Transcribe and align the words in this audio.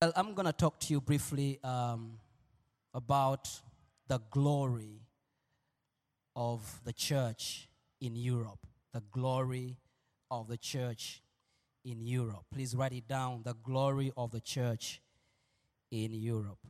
Well, 0.00 0.12
I'm 0.14 0.32
going 0.34 0.46
to 0.46 0.52
talk 0.52 0.78
to 0.78 0.92
you 0.92 1.00
briefly 1.00 1.58
um, 1.64 2.20
about 2.94 3.50
the 4.06 4.20
glory 4.30 5.00
of 6.36 6.80
the 6.84 6.92
church 6.92 7.68
in 8.00 8.14
Europe. 8.14 8.60
The 8.92 9.02
glory 9.10 9.76
of 10.30 10.46
the 10.46 10.56
church 10.56 11.20
in 11.84 12.00
Europe. 12.00 12.44
Please 12.54 12.76
write 12.76 12.92
it 12.92 13.08
down 13.08 13.42
the 13.44 13.54
glory 13.54 14.12
of 14.16 14.30
the 14.30 14.40
church 14.40 15.00
in 15.90 16.12
Europe. 16.14 16.60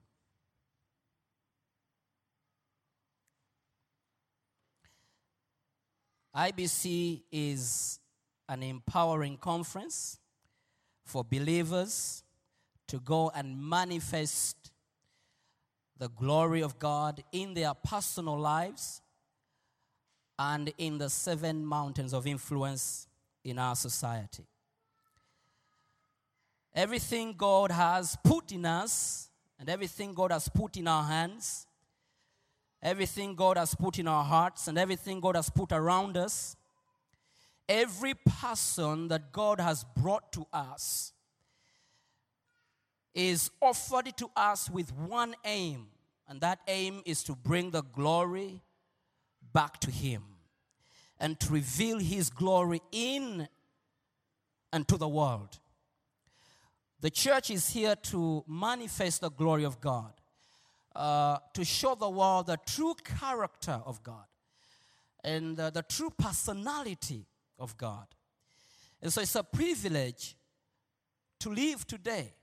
IBC 6.34 7.24
is 7.30 8.00
an 8.48 8.62
empowering 8.62 9.36
conference 9.36 10.18
for 11.04 11.22
believers 11.22 12.24
to 12.88 12.98
go 12.98 13.30
and 13.34 13.60
manifest 13.60 14.72
the 15.98 16.08
glory 16.08 16.62
of 16.62 16.78
God 16.78 17.22
in 17.32 17.54
their 17.54 17.74
personal 17.74 18.38
lives 18.38 19.02
and 20.38 20.72
in 20.78 20.98
the 20.98 21.10
seven 21.10 21.64
mountains 21.64 22.12
of 22.12 22.26
influence 22.26 23.08
in 23.44 23.58
our 23.58 23.74
society. 23.74 24.46
Everything 26.74 27.34
God 27.36 27.72
has 27.72 28.16
put 28.22 28.52
in 28.52 28.64
us 28.64 29.28
and 29.58 29.68
everything 29.68 30.14
God 30.14 30.30
has 30.30 30.48
put 30.48 30.76
in 30.76 30.86
our 30.86 31.02
hands, 31.02 31.66
everything 32.80 33.34
God 33.34 33.56
has 33.56 33.74
put 33.74 33.98
in 33.98 34.06
our 34.06 34.22
hearts, 34.22 34.68
and 34.68 34.78
everything 34.78 35.18
God 35.20 35.34
has 35.34 35.50
put 35.50 35.72
around 35.72 36.16
us, 36.16 36.54
every 37.68 38.14
person 38.14 39.08
that 39.08 39.32
God 39.32 39.60
has 39.60 39.84
brought 39.96 40.32
to 40.32 40.46
us 40.52 41.12
is 43.18 43.50
offered 43.60 44.16
to 44.16 44.30
us 44.36 44.70
with 44.70 44.94
one 44.94 45.34
aim, 45.44 45.88
and 46.28 46.40
that 46.40 46.60
aim 46.68 47.02
is 47.04 47.24
to 47.24 47.34
bring 47.34 47.72
the 47.72 47.82
glory 47.82 48.62
back 49.52 49.80
to 49.80 49.90
Him 49.90 50.22
and 51.18 51.38
to 51.40 51.52
reveal 51.52 51.98
His 51.98 52.30
glory 52.30 52.80
in 52.92 53.48
and 54.72 54.86
to 54.86 54.96
the 54.96 55.08
world. 55.08 55.58
The 57.00 57.10
church 57.10 57.50
is 57.50 57.70
here 57.70 57.96
to 57.96 58.44
manifest 58.46 59.22
the 59.22 59.30
glory 59.30 59.64
of 59.64 59.80
God, 59.80 60.12
uh, 60.94 61.38
to 61.54 61.64
show 61.64 61.96
the 61.96 62.08
world 62.08 62.46
the 62.46 62.58
true 62.66 62.94
character 63.02 63.80
of 63.84 64.00
God 64.04 64.26
and 65.24 65.58
uh, 65.58 65.70
the 65.70 65.82
true 65.82 66.10
personality 66.16 67.26
of 67.58 67.76
God. 67.76 68.06
And 69.02 69.12
so 69.12 69.22
it's 69.22 69.34
a 69.34 69.42
privilege 69.42 70.36
to 71.40 71.50
live 71.50 71.84
today 71.84 72.34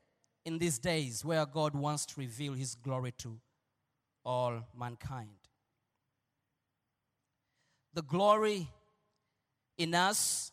in 0.45 0.59
these 0.59 0.79
days 0.79 1.25
where 1.25 1.45
God 1.45 1.73
wants 1.73 2.05
to 2.07 2.19
reveal 2.19 2.53
His 2.53 2.75
glory 2.75 3.11
to 3.19 3.37
all 4.23 4.63
mankind. 4.77 5.29
The 7.93 8.03
glory 8.03 8.69
in 9.77 9.95
us 9.95 10.51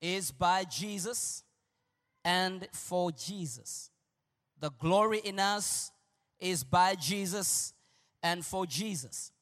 is 0.00 0.32
by 0.32 0.64
Jesus 0.64 1.44
and 2.24 2.66
for 2.72 3.12
Jesus. 3.12 3.90
The 4.60 4.70
glory 4.70 5.18
in 5.18 5.38
us 5.38 5.92
is 6.40 6.64
by 6.64 6.94
Jesus 6.94 7.72
and 8.22 8.44
for 8.44 8.66
Jesus. 8.66 9.32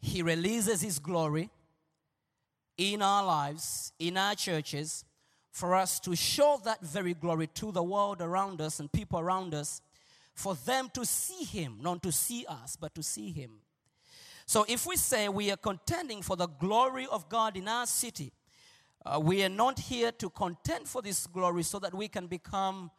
He 0.00 0.22
releases 0.22 0.80
His 0.80 0.98
glory 0.98 1.50
in 2.76 3.02
our 3.02 3.24
lives, 3.24 3.92
in 3.98 4.16
our 4.16 4.34
churches, 4.34 5.04
for 5.50 5.74
us 5.74 6.00
to 6.00 6.14
show 6.14 6.60
that 6.64 6.80
very 6.80 7.14
glory 7.14 7.46
to 7.48 7.72
the 7.72 7.82
world 7.82 8.20
around 8.20 8.60
us 8.60 8.80
and 8.80 8.90
people 8.92 9.18
around 9.18 9.54
us, 9.54 9.80
for 10.34 10.54
them 10.54 10.90
to 10.94 11.04
see 11.04 11.44
Him, 11.44 11.78
not 11.80 12.02
to 12.02 12.12
see 12.12 12.46
us, 12.48 12.76
but 12.76 12.94
to 12.94 13.02
see 13.02 13.30
Him. 13.30 13.50
So 14.46 14.64
if 14.68 14.86
we 14.86 14.96
say 14.96 15.28
we 15.28 15.50
are 15.50 15.56
contending 15.56 16.22
for 16.22 16.36
the 16.36 16.48
glory 16.48 17.06
of 17.10 17.28
God 17.28 17.56
in 17.56 17.68
our 17.68 17.86
city, 17.86 18.32
uh, 19.04 19.20
we 19.22 19.44
are 19.44 19.48
not 19.48 19.78
here 19.78 20.12
to 20.12 20.28
contend 20.30 20.88
for 20.88 21.02
this 21.02 21.26
glory 21.26 21.62
so 21.62 21.78
that 21.78 21.94
we 21.94 22.08
can 22.08 22.26
become 22.26 22.90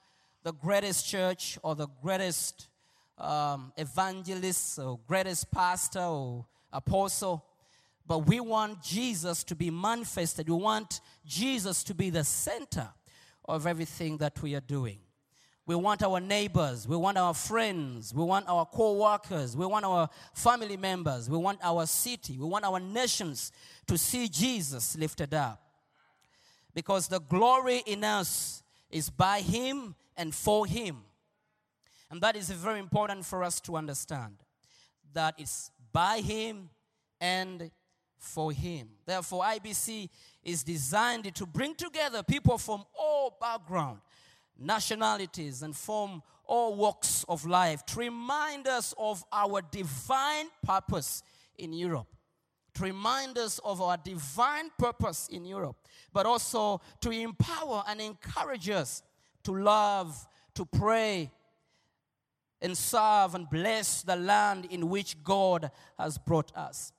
the 0.43 0.53
greatest 0.53 1.07
church 1.07 1.59
or 1.61 1.75
the 1.75 1.87
greatest 2.01 2.69
um, 3.17 3.71
evangelist 3.77 4.79
or 4.79 4.99
greatest 5.07 5.51
pastor 5.51 5.99
or 5.99 6.45
apostle. 6.73 7.45
But 8.11 8.27
we 8.27 8.41
want 8.41 8.83
Jesus 8.83 9.41
to 9.45 9.55
be 9.55 9.69
manifested. 9.69 10.49
We 10.49 10.55
want 10.57 10.99
Jesus 11.25 11.81
to 11.85 11.93
be 11.93 12.09
the 12.09 12.25
center 12.25 12.89
of 13.45 13.65
everything 13.65 14.17
that 14.17 14.41
we 14.41 14.53
are 14.53 14.59
doing. 14.59 14.97
We 15.65 15.75
want 15.75 16.03
our 16.03 16.19
neighbors, 16.19 16.85
we 16.85 16.97
want 16.97 17.17
our 17.17 17.33
friends, 17.33 18.13
we 18.13 18.21
want 18.21 18.49
our 18.49 18.65
co 18.65 18.95
workers, 18.95 19.55
we 19.55 19.65
want 19.65 19.85
our 19.85 20.09
family 20.33 20.75
members, 20.75 21.29
we 21.29 21.37
want 21.37 21.59
our 21.63 21.85
city, 21.85 22.37
we 22.37 22.45
want 22.45 22.65
our 22.65 22.81
nations 22.81 23.53
to 23.87 23.97
see 23.97 24.27
Jesus 24.27 24.97
lifted 24.97 25.33
up. 25.33 25.63
Because 26.73 27.07
the 27.07 27.21
glory 27.21 27.81
in 27.85 28.03
us 28.03 28.61
is 28.89 29.09
by 29.09 29.39
Him 29.39 29.95
and 30.17 30.35
for 30.35 30.65
Him. 30.65 30.97
And 32.09 32.19
that 32.19 32.35
is 32.35 32.51
very 32.51 32.81
important 32.81 33.25
for 33.25 33.41
us 33.41 33.61
to 33.61 33.77
understand 33.77 34.35
that 35.13 35.35
it's 35.37 35.71
by 35.93 36.19
Him 36.19 36.71
and 37.21 37.71
for 38.21 38.51
Him. 38.51 38.87
Therefore, 39.05 39.43
IBC 39.43 40.09
is 40.43 40.63
designed 40.63 41.33
to 41.35 41.45
bring 41.45 41.75
together 41.75 42.23
people 42.23 42.57
from 42.57 42.85
all 42.97 43.37
backgrounds, 43.41 44.01
nationalities, 44.57 45.63
and 45.63 45.75
from 45.75 46.21
all 46.45 46.75
walks 46.75 47.25
of 47.27 47.45
life 47.45 47.85
to 47.87 47.99
remind 47.99 48.67
us 48.67 48.93
of 48.97 49.23
our 49.31 49.61
divine 49.61 50.47
purpose 50.63 51.23
in 51.57 51.73
Europe. 51.73 52.07
To 52.75 52.83
remind 52.83 53.37
us 53.37 53.59
of 53.65 53.81
our 53.81 53.97
divine 53.97 54.69
purpose 54.77 55.27
in 55.29 55.43
Europe, 55.43 55.75
but 56.13 56.25
also 56.25 56.79
to 57.01 57.11
empower 57.11 57.83
and 57.87 57.99
encourage 57.99 58.69
us 58.69 59.03
to 59.43 59.53
love, 59.53 60.25
to 60.55 60.65
pray, 60.65 61.31
and 62.61 62.77
serve 62.77 63.35
and 63.35 63.49
bless 63.49 64.03
the 64.03 64.15
land 64.15 64.67
in 64.69 64.87
which 64.89 65.21
God 65.23 65.71
has 65.97 66.17
brought 66.17 66.55
us. 66.55 66.93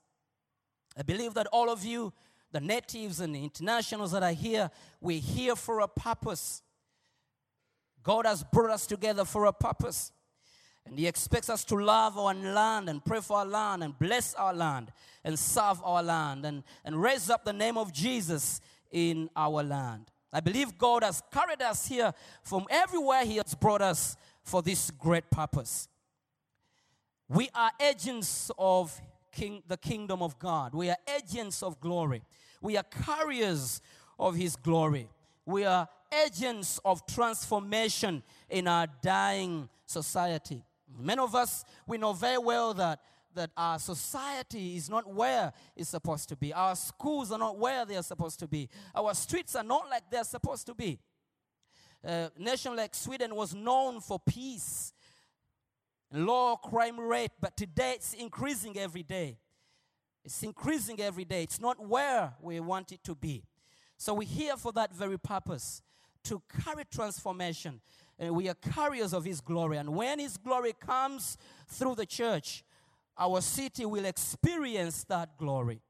I 0.97 1.03
believe 1.03 1.34
that 1.34 1.47
all 1.48 1.70
of 1.70 1.84
you, 1.84 2.12
the 2.50 2.60
natives 2.60 3.20
and 3.20 3.34
the 3.34 3.42
internationals 3.42 4.12
that 4.12 4.22
are 4.22 4.32
here, 4.32 4.70
we're 5.00 5.20
here 5.20 5.56
for 5.56 5.80
a 5.80 5.88
purpose. 5.88 6.62
God 8.03 8.26
has 8.26 8.44
brought 8.44 8.70
us 8.70 8.86
together 8.86 9.25
for 9.25 9.47
a 9.47 9.52
purpose. 9.52 10.12
And 10.84 10.98
He 10.98 11.06
expects 11.06 11.48
us 11.48 11.64
to 11.66 11.76
love 11.76 12.19
our 12.19 12.34
land 12.34 12.88
and 12.88 13.04
pray 13.04 13.20
for 13.20 13.38
our 13.38 13.47
land 13.47 13.84
and 13.84 13.98
bless 13.98 14.34
our 14.34 14.52
land 14.52 14.92
and 15.25 15.38
serve 15.38 15.81
our 15.84 16.02
land 16.02 16.44
and, 16.44 16.64
and 16.84 17.00
raise 17.00 17.31
up 17.31 17.44
the 17.44 17.52
name 17.52 17.78
of 17.78 17.92
Jesus 17.92 18.60
in 18.91 19.31
our 19.36 19.62
land. 19.62 20.10
I 20.32 20.41
believe 20.41 20.78
God 20.78 21.04
has 21.04 21.22
carried 21.31 21.62
us 21.62 21.86
here 21.86 22.12
from 22.42 22.66
everywhere 22.70 23.25
He 23.25 23.37
has 23.37 23.55
brought 23.55 23.82
us 23.82 24.16
for 24.43 24.62
this 24.62 24.90
great 24.90 25.31
purpose. 25.31 25.88
We 27.28 27.49
are 27.55 27.70
agents 27.81 28.50
of 28.58 28.99
king, 29.32 29.62
the 29.67 29.76
kingdom 29.76 30.23
of 30.23 30.38
God. 30.38 30.75
We 30.75 30.90
are 30.90 30.96
agents 31.17 31.62
of 31.62 31.81
glory. 31.81 32.23
We 32.61 32.76
are 32.76 32.84
carriers 32.84 33.81
of 34.19 34.37
His 34.37 34.56
glory. 34.56 35.08
We 35.44 35.64
are 35.64 35.88
agents 36.25 36.79
of 36.84 37.05
transformation 37.06 38.23
in 38.49 38.69
our 38.69 38.87
dying 39.02 39.69
society. 39.87 40.62
Many 40.99 41.20
of 41.20 41.34
us, 41.34 41.64
we 41.87 41.99
know 41.99 42.12
very 42.12 42.38
well 42.38 42.75
that, 42.75 43.00
that 43.34 43.50
our 43.56 43.79
society 43.79 44.76
is 44.76 44.90
not 44.90 45.12
where 45.12 45.52
it's 45.75 45.88
supposed 45.88 46.28
to 46.28 46.37
be. 46.37 46.52
Our 46.52 46.76
schools 46.76 47.32
are 47.32 47.38
not 47.38 47.58
where 47.58 47.85
they 47.85 47.96
are 47.96 48.02
supposed 48.02 48.38
to 48.40 48.46
be. 48.46 48.69
Our 48.94 49.14
streets 49.14 49.56
are 49.56 49.64
not 49.64 49.88
like 49.88 50.05
they're 50.11 50.25
supposed 50.25 50.67
to 50.67 50.75
be. 50.75 50.99
A 52.05 52.31
nation 52.38 52.76
like 52.76 52.94
Sweden 52.94 53.35
was 53.35 53.55
known 53.55 54.00
for 54.00 54.19
peace, 54.19 54.93
low 56.12 56.56
crime 56.56 56.99
rate, 57.00 57.32
but 57.41 57.56
today 57.56 57.93
it's 57.97 58.14
increasing 58.14 58.79
every 58.79 59.03
day. 59.03 59.38
It's 60.25 60.43
increasing 60.43 61.00
every 61.00 61.25
day. 61.25 61.43
It's 61.43 61.61
not 61.61 61.85
where 61.85 62.35
we 62.41 62.61
want 62.61 62.93
it 62.93 63.03
to 63.05 63.14
be. 63.14 63.44
So 63.97 64.14
we're 64.14 64.29
here 64.29 64.56
for 64.56 64.73
that 64.73 64.94
very 64.94 65.19
purpose 65.19 65.82
to 66.25 66.43
carry 66.62 66.85
transformation. 66.85 67.81
And 68.19 68.37
we 68.37 68.49
are 68.49 68.55
carriers 68.55 69.12
of 69.12 69.25
His 69.25 69.41
glory. 69.41 69.79
And 69.79 69.94
when 69.94 70.19
His 70.19 70.37
glory 70.37 70.75
comes 70.79 71.37
through 71.67 71.97
the 71.97 72.06
church, 72.06 72.64
our 73.19 73.41
city 73.41 73.85
will 73.85 74.05
experience 74.05 75.05
that 75.05 75.37
glory. 75.37 75.81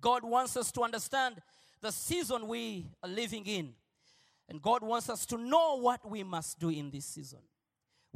God 0.00 0.22
wants 0.24 0.56
us 0.56 0.70
to 0.72 0.82
understand 0.82 1.40
the 1.80 1.90
season 1.90 2.46
we 2.46 2.86
are 3.02 3.08
living 3.08 3.46
in. 3.46 3.74
And 4.48 4.62
God 4.62 4.82
wants 4.82 5.08
us 5.10 5.26
to 5.26 5.36
know 5.36 5.78
what 5.78 6.08
we 6.08 6.22
must 6.22 6.58
do 6.58 6.70
in 6.70 6.90
this 6.90 7.06
season. 7.06 7.40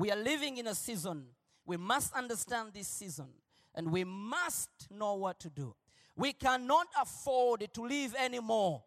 We 0.02 0.10
are 0.10 0.16
living 0.16 0.56
in 0.56 0.66
a 0.66 0.75
season. 0.75 1.26
We 1.64 1.76
must 1.76 2.12
understand 2.12 2.70
this 2.75 2.88
season. 2.88 3.28
And 3.72 3.93
we 3.93 4.02
must 4.02 4.69
know 4.90 5.14
what 5.14 5.38
to 5.38 5.49
do. 5.49 5.76
We 6.16 6.32
cannot 6.32 6.88
afford 7.00 7.69
to 7.72 7.82
live 7.87 8.16
anymore 8.16 8.82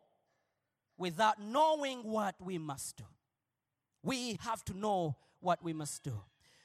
without 0.97 1.41
knowing 1.41 1.99
what 1.99 2.35
we 2.41 2.57
must 2.57 2.97
do. 2.97 3.05
We 4.03 4.37
have 4.41 4.65
to 4.65 4.77
know 4.77 5.15
what 5.39 5.63
we 5.63 5.71
must 5.71 6.03
do. 6.03 6.21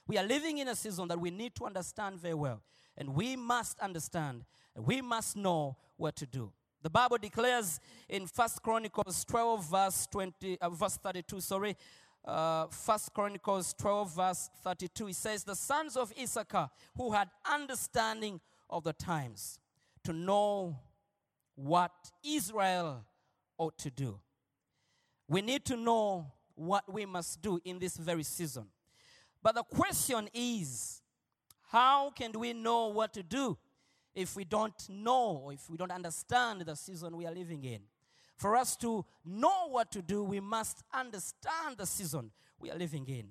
We 0.08 0.18
are 0.18 0.24
living 0.24 0.58
in 0.58 0.66
a 0.66 0.74
season 0.74 1.06
that 1.06 1.20
we 1.20 1.30
need 1.30 1.54
to 1.54 1.66
understand 1.66 2.18
very 2.18 2.34
well. 2.34 2.60
And 2.96 3.14
we 3.14 3.36
must 3.36 3.78
understand, 3.78 4.42
and 4.74 4.84
we 4.84 5.00
must 5.00 5.36
know 5.36 5.76
what 5.96 6.16
to 6.16 6.26
do. 6.26 6.52
The 6.82 6.90
Bible 6.90 7.18
declares 7.18 7.78
in 8.08 8.26
First 8.26 8.64
Chronicles 8.64 9.24
12, 9.26 9.70
verse 9.70 10.08
20, 10.10 10.58
uh, 10.60 10.70
verse 10.70 10.96
32, 10.96 11.40
sorry, 11.40 11.76
uh, 12.24 12.66
First 12.66 13.12
Chronicles 13.14 13.74
12, 13.74 14.14
verse 14.14 14.50
32, 14.62 15.08
it 15.08 15.16
says, 15.16 15.44
The 15.44 15.56
sons 15.56 15.96
of 15.96 16.12
Issachar 16.20 16.70
who 16.96 17.12
had 17.12 17.28
understanding 17.50 18.40
of 18.68 18.84
the 18.84 18.92
times 18.92 19.58
to 20.04 20.12
know 20.12 20.78
what 21.54 21.92
Israel 22.24 23.04
ought 23.58 23.78
to 23.78 23.90
do. 23.90 24.18
We 25.28 25.42
need 25.42 25.64
to 25.66 25.76
know 25.76 26.32
what 26.54 26.92
we 26.92 27.06
must 27.06 27.40
do 27.40 27.60
in 27.64 27.78
this 27.78 27.96
very 27.96 28.22
season. 28.22 28.66
But 29.42 29.54
the 29.54 29.62
question 29.62 30.28
is, 30.34 31.00
how 31.70 32.10
can 32.10 32.32
we 32.32 32.52
know 32.52 32.88
what 32.88 33.12
to 33.14 33.22
do 33.22 33.56
if 34.14 34.36
we 34.36 34.44
don't 34.44 34.74
know, 34.88 35.50
if 35.52 35.70
we 35.70 35.76
don't 35.76 35.92
understand 35.92 36.62
the 36.62 36.74
season 36.74 37.16
we 37.16 37.26
are 37.26 37.34
living 37.34 37.64
in? 37.64 37.80
For 38.40 38.56
us 38.56 38.74
to 38.76 39.04
know 39.22 39.68
what 39.68 39.92
to 39.92 40.00
do, 40.00 40.24
we 40.24 40.40
must 40.40 40.82
understand 40.94 41.76
the 41.76 41.84
season 41.84 42.30
we 42.58 42.70
are 42.70 42.78
living 42.78 43.06
in. 43.06 43.26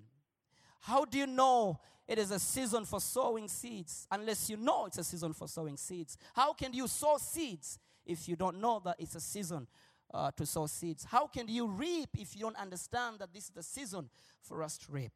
How 0.82 1.04
do 1.04 1.18
you 1.18 1.26
know 1.26 1.80
it 2.08 2.20
is 2.20 2.30
a 2.30 2.38
season 2.38 2.86
for 2.86 3.02
sowing 3.02 3.48
seeds 3.48 4.06
unless 4.12 4.52
you 4.52 4.58
know 4.58 4.86
it's 4.86 5.00
a 5.00 5.04
season 5.04 5.34
for 5.34 5.48
sowing 5.48 5.78
seeds? 5.78 6.16
How 6.36 6.54
can 6.54 6.76
you 6.76 6.88
sow 6.88 7.18
seeds 7.20 7.80
if 8.06 8.30
you 8.30 8.36
don't 8.36 8.62
know 8.62 8.84
that 8.86 8.98
it's 9.00 9.16
a 9.16 9.20
season 9.20 9.66
uh, 10.14 10.30
to 10.38 10.46
sow 10.46 10.68
seeds? 10.68 11.06
How 11.06 11.26
can 11.26 11.48
you 11.48 11.66
reap 11.66 12.10
if 12.16 12.36
you 12.36 12.42
don't 12.42 12.58
understand 12.58 13.18
that 13.18 13.34
this 13.34 13.46
is 13.46 13.50
the 13.50 13.64
season 13.64 14.12
for 14.44 14.62
us 14.62 14.78
to 14.78 14.92
reap? 14.92 15.14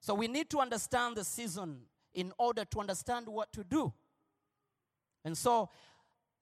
So 0.00 0.14
we 0.14 0.28
need 0.28 0.48
to 0.48 0.60
understand 0.60 1.14
the 1.14 1.24
season 1.24 1.80
in 2.14 2.32
order 2.38 2.64
to 2.64 2.80
understand 2.80 3.28
what 3.28 3.52
to 3.52 3.62
do. 3.64 3.92
And 5.26 5.36
so 5.36 5.68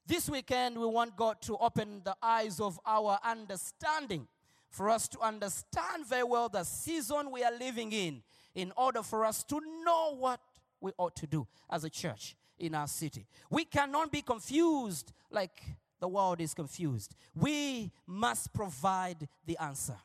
this 0.07 0.29
weekend, 0.29 0.79
we 0.79 0.87
want 0.87 1.17
God 1.17 1.41
to 1.43 1.57
open 1.57 2.03
the 2.05 2.15
eyes 2.23 2.61
of 2.61 2.79
our 2.85 3.19
understanding 3.25 4.27
for 4.71 4.91
us 4.91 5.09
to 5.09 5.21
understand 5.21 6.07
very 6.07 6.25
well 6.25 6.49
the 6.49 6.65
season 6.65 7.31
we 7.31 7.43
are 7.43 7.57
living 7.57 7.93
in, 7.93 8.23
in 8.55 8.73
order 8.77 9.03
for 9.03 9.25
us 9.25 9.43
to 9.45 9.61
know 9.85 10.15
what 10.17 10.41
we 10.81 10.93
ought 10.99 11.17
to 11.17 11.27
do 11.27 11.47
as 11.71 11.85
a 11.85 11.91
church 11.91 12.37
in 12.59 12.75
our 12.75 12.87
city. 12.87 13.27
We 13.49 13.65
cannot 13.65 14.13
be 14.13 14.21
confused 14.21 15.13
like 15.31 15.63
the 16.01 16.09
world 16.09 16.41
is 16.41 16.53
confused. 16.53 17.15
We 17.35 17.91
must 18.07 18.53
provide 18.53 19.27
the 19.47 19.57
answer. 19.59 19.97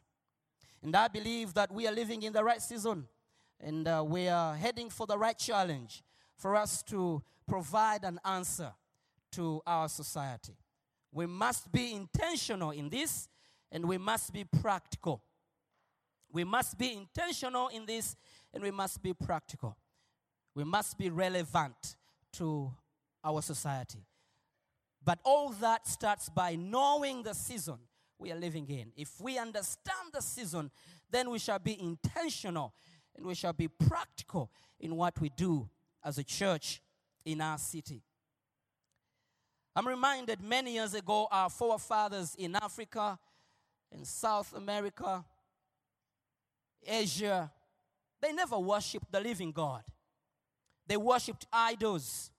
And 0.81 0.95
I 0.95 1.10
believe 1.10 1.54
that 1.56 1.72
we 1.72 1.88
are 1.88 1.92
living 1.92 2.24
in 2.24 2.31
the 2.31 2.44
right 2.44 2.62
season 2.62 3.06
and 3.60 3.88
uh, 3.88 4.04
we 4.07 4.30
are 4.30 4.56
heading 4.56 4.90
for 4.90 5.06
the 5.06 5.18
right 5.18 5.38
challenge 5.38 6.04
for 6.38 6.56
us 6.56 6.81
to 6.84 7.22
provide 7.45 8.06
an 8.06 8.19
answer 8.24 8.72
to 9.34 9.62
our 9.66 9.90
society. 9.90 10.58
We 11.12 11.26
must 11.26 11.72
be 11.72 11.94
intentional 11.94 12.72
in 12.72 12.90
this 12.90 13.28
and 13.72 13.86
we 13.86 13.98
must 13.98 14.34
be 14.34 14.44
practical. 14.44 15.24
We 16.31 16.44
must 16.44 16.78
be 16.78 16.94
intentional 16.94 17.70
in 17.70 17.86
this 17.86 18.16
and 18.54 18.64
we 18.64 18.72
must 18.72 19.02
be 19.02 19.14
practical. 19.14 19.78
We 20.56 20.64
must 20.64 20.98
be 20.98 21.10
relevant 21.10 21.96
to 22.34 22.72
our 23.24 23.42
society. 23.42 24.06
But 25.04 25.20
all 25.24 25.50
that 25.62 25.88
starts 25.88 26.30
by 26.30 26.56
knowing 26.56 27.24
the 27.24 27.34
season 27.34 27.80
we 28.20 28.31
are 28.31 28.36
living 28.36 28.68
in. 28.70 28.92
If 28.96 29.20
we 29.20 29.38
understand 29.38 30.10
the 30.14 30.22
season, 30.22 30.70
then 31.10 31.30
we 31.30 31.40
shall 31.40 31.60
be 31.60 31.80
intentional 31.80 32.74
and 33.16 33.26
we 33.26 33.34
shall 33.34 33.54
be 33.54 33.68
practical 33.68 34.52
in 34.80 34.96
what 34.96 35.20
we 35.20 35.30
do 35.30 35.70
as 36.04 36.18
a 36.18 36.24
church 36.24 36.81
in 37.26 37.42
our 37.42 37.58
city. 37.58 38.04
I'm 39.80 39.88
reminded 39.88 40.42
many 40.42 40.74
years 40.74 40.94
ago, 40.94 41.30
our 41.31 41.50
forefathers 41.50 42.36
in 42.38 42.54
Africa, 42.54 43.18
in 43.94 44.04
South 44.04 44.54
America, 44.54 45.24
Asia, 46.86 47.50
they 48.20 48.34
never 48.34 48.60
worshiped 48.60 49.10
the 49.10 49.22
living 49.22 49.54
God. 49.54 49.84
They 50.86 50.98
worshiped 50.98 51.48
idols. 51.54 52.30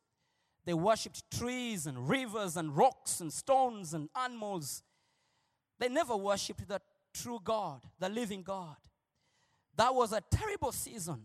They 0.66 0.74
worshiped 0.74 1.22
trees 1.30 1.86
and 1.86 2.10
rivers 2.10 2.58
and 2.58 2.76
rocks 2.76 3.20
and 3.20 3.32
stones 3.32 3.94
and 3.94 4.10
animals. 4.14 4.82
They 5.78 5.88
never 5.88 6.18
worshiped 6.18 6.68
the 6.68 6.82
true 7.14 7.40
God, 7.42 7.80
the 7.98 8.10
living 8.10 8.42
God. 8.42 8.76
That 9.76 9.94
was 9.94 10.12
a 10.12 10.20
terrible 10.30 10.72
season 10.72 11.22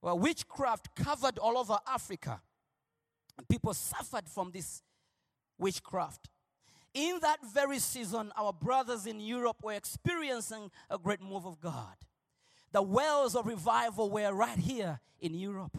where 0.00 0.14
witchcraft 0.14 0.94
covered 0.94 1.40
all 1.40 1.58
over 1.58 1.78
Africa. 1.84 2.40
People 3.48 3.74
suffered 3.74 4.28
from 4.28 4.50
this 4.50 4.82
witchcraft. 5.58 6.28
In 6.94 7.18
that 7.22 7.38
very 7.52 7.80
season, 7.80 8.32
our 8.36 8.52
brothers 8.52 9.06
in 9.06 9.18
Europe 9.18 9.56
were 9.62 9.72
experiencing 9.72 10.70
a 10.88 10.96
great 10.96 11.20
move 11.20 11.44
of 11.44 11.60
God. 11.60 11.96
The 12.70 12.82
wells 12.82 13.34
of 13.34 13.46
revival 13.46 14.10
were 14.10 14.32
right 14.32 14.58
here 14.58 15.00
in 15.20 15.34
Europe. 15.34 15.76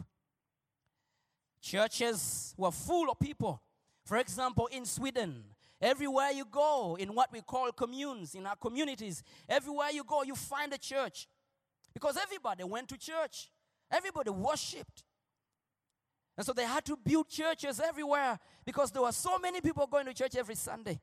Churches 1.62 2.54
were 2.58 2.72
full 2.72 3.10
of 3.10 3.20
people. 3.20 3.62
For 4.04 4.18
example, 4.18 4.68
in 4.68 4.86
Sweden, 4.86 5.44
everywhere 5.82 6.32
you 6.32 6.46
go, 6.46 6.96
in 7.00 7.16
what 7.16 7.32
we 7.32 7.42
call 7.42 7.72
communes, 7.72 8.36
in 8.36 8.46
our 8.46 8.56
communities, 8.56 9.24
everywhere 9.50 9.90
you 9.92 10.04
go, 10.04 10.24
you 10.24 10.36
find 10.36 10.72
a 10.74 10.78
church. 10.78 11.28
Because 11.94 12.18
everybody 12.18 12.64
went 12.66 12.90
to 12.90 12.98
church, 12.98 13.50
everybody 13.90 14.30
worshiped. 14.30 15.05
And 16.38 16.46
so 16.46 16.54
they 16.54 16.66
had 16.66 16.84
to 16.86 16.98
build 16.98 17.30
churches 17.30 17.80
everywhere 17.80 18.40
because 18.66 18.92
there 18.92 19.02
were 19.02 19.12
so 19.12 19.40
many 19.40 19.62
people 19.62 19.88
going 19.88 20.06
to 20.06 20.14
church 20.14 20.36
every 20.36 20.56
Sunday. 20.56 21.00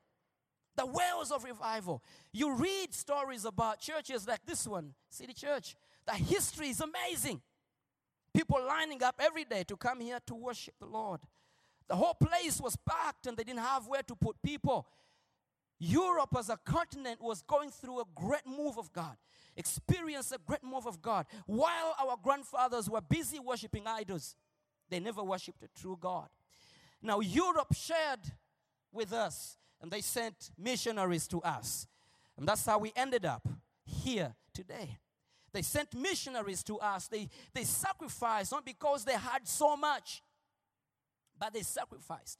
The 0.75 0.85
wells 0.85 1.31
of 1.31 1.43
revival. 1.43 2.03
You 2.31 2.55
read 2.55 2.93
stories 2.93 3.45
about 3.45 3.79
churches 3.79 4.27
like 4.27 4.45
this 4.45 4.67
one, 4.67 4.93
City 5.09 5.33
Church. 5.33 5.75
The 6.05 6.13
history 6.13 6.69
is 6.69 6.81
amazing. 6.81 7.41
People 8.33 8.59
lining 8.65 9.01
up 9.03 9.15
every 9.19 9.45
day 9.45 9.63
to 9.65 9.77
come 9.77 9.99
here 9.99 10.19
to 10.25 10.35
worship 10.35 10.73
the 10.79 10.87
Lord. 10.87 11.21
The 11.87 11.95
whole 11.95 12.15
place 12.15 12.59
was 12.59 12.75
packed 12.75 13.27
and 13.27 13.37
they 13.37 13.43
didn't 13.43 13.59
have 13.59 13.87
where 13.87 14.03
to 14.03 14.15
put 14.15 14.41
people. 14.41 14.87
Europe 15.79 16.35
as 16.37 16.49
a 16.49 16.57
continent 16.57 17.21
was 17.21 17.41
going 17.41 17.69
through 17.69 17.99
a 17.99 18.05
great 18.15 18.45
move 18.47 18.77
of 18.77 18.91
God, 18.93 19.17
experienced 19.55 20.31
a 20.31 20.39
great 20.45 20.63
move 20.63 20.87
of 20.87 21.01
God. 21.01 21.25
While 21.45 21.95
our 21.99 22.15
grandfathers 22.21 22.89
were 22.89 23.01
busy 23.01 23.39
worshiping 23.39 23.83
idols, 23.85 24.35
they 24.93 24.99
never 24.99 25.23
worshiped 25.23 25.63
a 25.63 25.79
true 25.79 25.97
God. 25.99 26.27
Now, 27.01 27.19
Europe 27.19 27.73
shared 27.73 28.19
with 28.91 29.11
us 29.11 29.57
and 29.81 29.91
they 29.91 30.01
sent 30.01 30.51
missionaries 30.57 31.27
to 31.27 31.41
us. 31.41 31.87
And 32.37 32.47
that's 32.47 32.65
how 32.65 32.79
we 32.79 32.93
ended 32.95 33.25
up 33.25 33.47
here 33.85 34.33
today. 34.53 34.97
They 35.51 35.61
sent 35.61 35.93
missionaries 35.93 36.63
to 36.63 36.79
us. 36.79 37.07
They, 37.07 37.29
they 37.53 37.63
sacrificed 37.63 38.51
not 38.51 38.65
because 38.65 39.05
they 39.05 39.13
had 39.13 39.47
so 39.47 39.75
much, 39.75 40.23
but 41.37 41.53
they 41.53 41.61
sacrificed. 41.61 42.39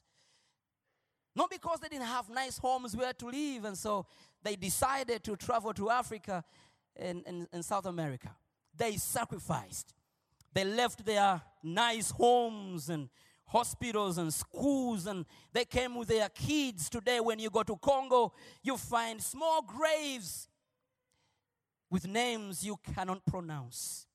Not 1.35 1.49
because 1.49 1.79
they 1.79 1.89
didn't 1.89 2.07
have 2.07 2.29
nice 2.29 2.57
homes 2.57 2.95
where 2.95 3.13
to 3.13 3.25
live, 3.25 3.65
and 3.65 3.77
so 3.77 4.05
they 4.43 4.55
decided 4.55 5.23
to 5.23 5.35
travel 5.35 5.73
to 5.73 5.89
Africa 5.89 6.43
and, 6.95 7.23
and, 7.25 7.47
and 7.51 7.65
South 7.65 7.85
America. 7.87 8.29
They 8.75 8.97
sacrificed. 8.97 9.93
They 10.53 10.63
left 10.63 11.05
their 11.05 11.41
nice 11.63 12.11
homes 12.11 12.89
and 12.89 13.09
hospitals 13.45 14.17
and 14.17 14.33
schools, 14.33 15.07
and 15.07 15.25
they 15.51 15.65
came 15.65 15.95
with 15.95 16.07
their 16.07 16.29
kids. 16.29 16.89
Today, 16.89 17.19
when 17.19 17.39
you 17.39 17.49
go 17.49 17.63
to 17.63 17.75
Congo, 17.77 18.33
you 18.61 18.77
find 18.77 19.21
small 19.21 19.61
graves 19.61 20.47
with 21.89 22.07
names 22.07 22.65
you 22.65 22.79
cannot 22.95 23.25
pronounce. 23.25 24.07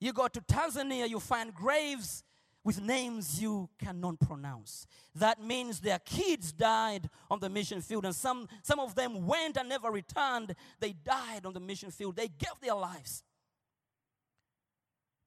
You 0.00 0.12
go 0.12 0.28
to 0.28 0.40
Tanzania, 0.40 1.08
you 1.08 1.20
find 1.20 1.54
graves 1.54 2.24
with 2.64 2.80
names 2.80 3.40
you 3.40 3.68
cannot 3.78 4.20
pronounce. 4.20 4.86
That 5.14 5.42
means 5.42 5.80
their 5.80 5.98
kids 5.98 6.52
died 6.52 7.08
on 7.30 7.40
the 7.40 7.48
mission 7.48 7.80
field, 7.80 8.04
and 8.04 8.14
some, 8.14 8.48
some 8.62 8.78
of 8.78 8.94
them 8.94 9.26
went 9.26 9.56
and 9.56 9.68
never 9.68 9.90
returned. 9.90 10.54
They 10.80 10.92
died 10.92 11.46
on 11.46 11.52
the 11.52 11.60
mission 11.60 11.90
field. 11.90 12.16
They 12.16 12.28
gave 12.28 12.60
their 12.60 12.74
lives. 12.74 13.22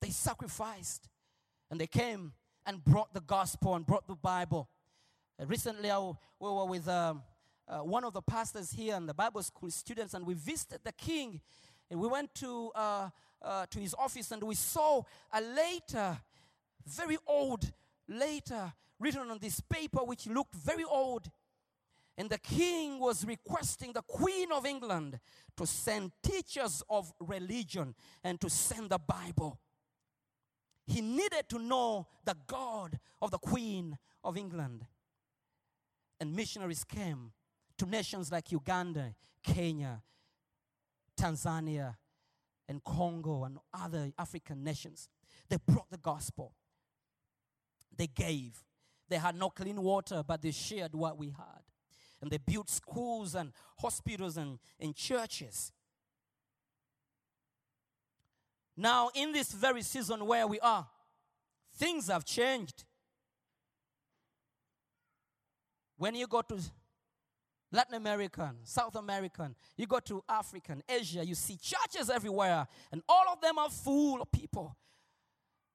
They 0.01 0.09
sacrificed, 0.09 1.07
and 1.71 1.79
they 1.79 1.87
came 1.87 2.33
and 2.65 2.83
brought 2.83 3.13
the 3.13 3.21
gospel 3.21 3.75
and 3.75 3.85
brought 3.85 4.07
the 4.07 4.15
Bible. 4.15 4.69
Uh, 5.39 5.45
recently, 5.45 5.91
I, 5.91 5.99
we 5.99 6.15
were 6.39 6.65
with 6.65 6.87
um, 6.87 7.23
uh, 7.67 7.79
one 7.79 8.03
of 8.03 8.13
the 8.13 8.21
pastors 8.21 8.71
here 8.71 8.95
and 8.95 9.07
the 9.07 9.13
Bible 9.13 9.43
school 9.43 9.69
students, 9.71 10.13
and 10.13 10.25
we 10.25 10.33
visited 10.33 10.81
the 10.83 10.91
king. 10.91 11.41
And 11.89 11.99
we 11.99 12.07
went 12.07 12.33
to, 12.35 12.71
uh, 12.73 13.09
uh, 13.41 13.65
to 13.69 13.79
his 13.79 13.93
office, 13.97 14.31
and 14.31 14.43
we 14.43 14.55
saw 14.55 15.03
a 15.31 15.41
letter, 15.41 16.17
very 16.85 17.17
old 17.27 17.71
letter, 18.07 18.73
written 18.99 19.29
on 19.29 19.39
this 19.39 19.59
paper, 19.59 19.99
which 19.99 20.27
looked 20.27 20.55
very 20.55 20.83
old. 20.83 21.29
And 22.17 22.29
the 22.29 22.37
king 22.37 22.99
was 22.99 23.25
requesting 23.25 23.91
the 23.91 24.01
Queen 24.01 24.51
of 24.51 24.65
England 24.65 25.19
to 25.57 25.65
send 25.65 26.11
teachers 26.23 26.81
of 26.89 27.11
religion 27.19 27.93
and 28.23 28.39
to 28.39 28.49
send 28.49 28.89
the 28.89 28.99
Bible. 28.99 29.59
He 30.85 31.01
needed 31.01 31.49
to 31.49 31.59
know 31.59 32.07
the 32.23 32.35
God 32.47 32.99
of 33.21 33.31
the 33.31 33.37
Queen 33.37 33.97
of 34.23 34.37
England. 34.37 34.85
And 36.19 36.35
missionaries 36.35 36.83
came 36.83 37.31
to 37.77 37.85
nations 37.85 38.31
like 38.31 38.51
Uganda, 38.51 39.15
Kenya, 39.43 40.01
Tanzania, 41.19 41.95
and 42.67 42.83
Congo, 42.83 43.43
and 43.43 43.57
other 43.73 44.11
African 44.17 44.63
nations. 44.63 45.09
They 45.49 45.57
brought 45.65 45.89
the 45.89 45.97
gospel. 45.97 46.53
They 47.95 48.07
gave. 48.07 48.63
They 49.09 49.17
had 49.17 49.35
no 49.35 49.49
clean 49.49 49.81
water, 49.81 50.23
but 50.25 50.41
they 50.41 50.51
shared 50.51 50.93
what 50.93 51.17
we 51.17 51.27
had. 51.27 51.61
And 52.21 52.31
they 52.31 52.37
built 52.37 52.69
schools 52.69 53.35
and 53.35 53.51
hospitals 53.77 54.37
and, 54.37 54.57
and 54.79 54.95
churches. 54.95 55.71
Now, 58.77 59.09
in 59.13 59.31
this 59.31 59.51
very 59.51 59.81
season 59.81 60.25
where 60.25 60.47
we 60.47 60.59
are, 60.59 60.87
things 61.77 62.07
have 62.07 62.25
changed. 62.25 62.83
When 65.97 66.15
you 66.15 66.27
go 66.27 66.41
to 66.41 66.59
Latin 67.71 67.95
American, 67.95 68.57
South 68.63 68.95
American, 68.95 69.55
you 69.77 69.87
go 69.87 69.99
to 69.99 70.23
African, 70.27 70.83
Asia, 70.87 71.25
you 71.25 71.35
see 71.35 71.57
churches 71.57 72.09
everywhere, 72.09 72.67
and 72.91 73.01
all 73.07 73.25
of 73.31 73.41
them 73.41 73.57
are 73.57 73.69
full 73.69 74.21
of 74.21 74.31
people. 74.31 74.75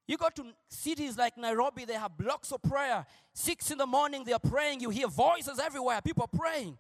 You 0.06 0.16
go 0.16 0.28
to 0.34 0.44
cities 0.68 1.16
like 1.16 1.38
Nairobi, 1.38 1.84
they 1.84 1.94
have 1.94 2.18
blocks 2.18 2.52
of 2.52 2.60
prayer. 2.62 3.06
Six 3.32 3.70
in 3.70 3.78
the 3.78 3.86
morning, 3.86 4.24
they 4.24 4.32
are 4.32 4.40
praying. 4.40 4.80
You 4.80 4.90
hear 4.90 5.06
voices 5.06 5.58
everywhere, 5.58 6.00
people 6.02 6.26
praying. 6.26 6.76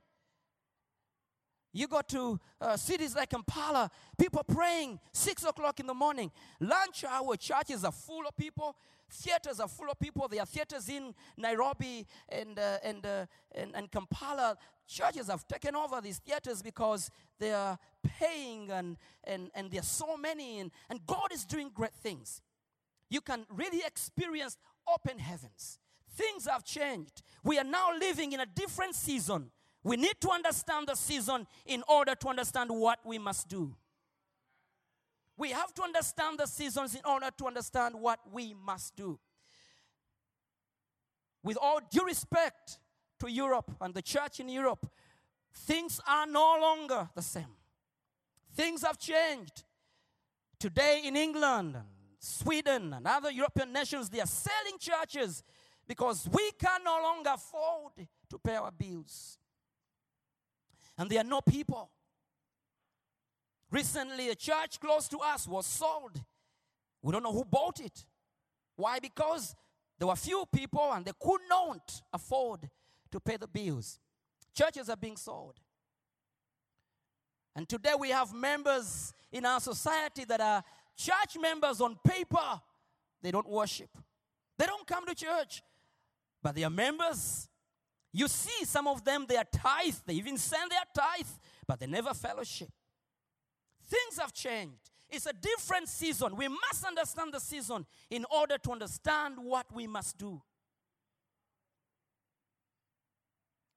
You 1.72 1.86
go 1.86 2.00
to 2.08 2.40
uh, 2.60 2.76
cities 2.76 3.14
like 3.14 3.30
Kampala, 3.30 3.90
people 4.18 4.42
praying 4.42 4.98
six 5.12 5.44
o'clock 5.44 5.78
in 5.78 5.86
the 5.86 5.94
morning. 5.94 6.30
Lunch 6.58 7.04
hour, 7.04 7.36
churches 7.36 7.84
are 7.84 7.92
full 7.92 8.26
of 8.26 8.36
people. 8.36 8.76
Theaters 9.08 9.60
are 9.60 9.68
full 9.68 9.90
of 9.90 9.98
people. 9.98 10.26
There 10.28 10.40
are 10.40 10.46
theaters 10.46 10.88
in 10.88 11.14
Nairobi 11.36 12.06
and, 12.28 12.58
uh, 12.58 12.78
and, 12.82 13.06
uh, 13.06 13.26
and, 13.54 13.74
and 13.74 13.90
Kampala. 13.90 14.56
Churches 14.86 15.28
have 15.28 15.46
taken 15.46 15.76
over 15.76 16.00
these 16.00 16.18
theaters 16.18 16.62
because 16.62 17.10
they 17.38 17.52
are 17.52 17.78
paying 18.18 18.70
and, 18.70 18.96
and, 19.24 19.50
and 19.54 19.70
there 19.70 19.80
are 19.80 19.84
so 19.84 20.16
many. 20.16 20.60
And, 20.60 20.70
and 20.88 21.00
God 21.06 21.32
is 21.32 21.44
doing 21.44 21.70
great 21.72 21.94
things. 21.94 22.42
You 23.08 23.20
can 23.20 23.46
really 23.48 23.82
experience 23.84 24.56
open 24.92 25.18
heavens. 25.18 25.78
Things 26.16 26.46
have 26.46 26.64
changed. 26.64 27.22
We 27.44 27.58
are 27.58 27.64
now 27.64 27.96
living 27.98 28.32
in 28.32 28.40
a 28.40 28.46
different 28.46 28.94
season. 28.94 29.50
We 29.82 29.96
need 29.96 30.20
to 30.20 30.30
understand 30.30 30.88
the 30.88 30.94
season 30.94 31.46
in 31.64 31.82
order 31.88 32.14
to 32.14 32.28
understand 32.28 32.70
what 32.70 32.98
we 33.04 33.18
must 33.18 33.48
do. 33.48 33.74
We 35.36 35.50
have 35.50 35.72
to 35.74 35.82
understand 35.82 36.38
the 36.38 36.46
seasons 36.46 36.94
in 36.94 37.00
order 37.04 37.30
to 37.38 37.46
understand 37.46 37.94
what 37.94 38.20
we 38.30 38.54
must 38.54 38.94
do. 38.94 39.18
With 41.42 41.56
all 41.60 41.80
due 41.90 42.04
respect 42.04 42.78
to 43.20 43.32
Europe 43.32 43.70
and 43.80 43.94
the 43.94 44.02
church 44.02 44.40
in 44.40 44.50
Europe, 44.50 44.86
things 45.54 45.98
are 46.06 46.26
no 46.26 46.58
longer 46.60 47.08
the 47.14 47.22
same. 47.22 47.56
Things 48.54 48.82
have 48.82 48.98
changed. 48.98 49.64
Today 50.58 51.00
in 51.04 51.16
England 51.16 51.76
and 51.76 51.86
Sweden 52.18 52.92
and 52.92 53.06
other 53.06 53.30
European 53.30 53.72
nations, 53.72 54.10
they 54.10 54.20
are 54.20 54.26
selling 54.26 54.78
churches 54.78 55.42
because 55.88 56.28
we 56.30 56.50
can 56.58 56.84
no 56.84 57.00
longer 57.02 57.30
afford 57.32 58.06
to 58.28 58.38
pay 58.38 58.56
our 58.56 58.70
bills. 58.70 59.39
And 61.00 61.08
there 61.08 61.22
are 61.22 61.24
no 61.24 61.40
people. 61.40 61.90
Recently, 63.70 64.28
a 64.28 64.34
church 64.34 64.78
close 64.78 65.08
to 65.08 65.16
us 65.20 65.48
was 65.48 65.64
sold. 65.64 66.22
We 67.00 67.10
don't 67.10 67.22
know 67.22 67.32
who 67.32 67.46
bought 67.46 67.80
it. 67.80 68.04
Why? 68.76 68.98
Because 68.98 69.56
there 69.98 70.08
were 70.08 70.16
few 70.16 70.44
people 70.54 70.92
and 70.92 71.06
they 71.06 71.12
could 71.18 71.40
not 71.48 72.02
afford 72.12 72.68
to 73.10 73.18
pay 73.18 73.38
the 73.38 73.48
bills. 73.48 73.98
Churches 74.54 74.90
are 74.90 74.96
being 74.96 75.16
sold. 75.16 75.54
And 77.56 77.66
today 77.66 77.94
we 77.98 78.10
have 78.10 78.34
members 78.34 79.14
in 79.32 79.46
our 79.46 79.60
society 79.60 80.26
that 80.26 80.42
are 80.42 80.62
church 80.98 81.38
members 81.40 81.80
on 81.80 81.96
paper. 82.06 82.60
They 83.22 83.30
don't 83.30 83.48
worship, 83.48 83.88
they 84.58 84.66
don't 84.66 84.86
come 84.86 85.06
to 85.06 85.14
church, 85.14 85.62
but 86.42 86.54
they 86.54 86.64
are 86.64 86.70
members. 86.70 87.48
You 88.12 88.26
see, 88.28 88.64
some 88.64 88.88
of 88.88 89.04
them, 89.04 89.26
they 89.28 89.36
are 89.36 89.44
tithe, 89.44 89.94
they 90.04 90.14
even 90.14 90.36
send 90.36 90.70
their 90.70 90.80
tithe, 90.94 91.28
but 91.66 91.78
they 91.78 91.86
never 91.86 92.12
fellowship. 92.12 92.68
Things 93.86 94.18
have 94.18 94.32
changed. 94.32 94.90
It's 95.08 95.26
a 95.26 95.32
different 95.32 95.88
season. 95.88 96.36
We 96.36 96.48
must 96.48 96.84
understand 96.84 97.32
the 97.34 97.40
season 97.40 97.86
in 98.10 98.24
order 98.30 98.58
to 98.58 98.72
understand 98.72 99.36
what 99.38 99.66
we 99.74 99.86
must 99.86 100.18
do. 100.18 100.40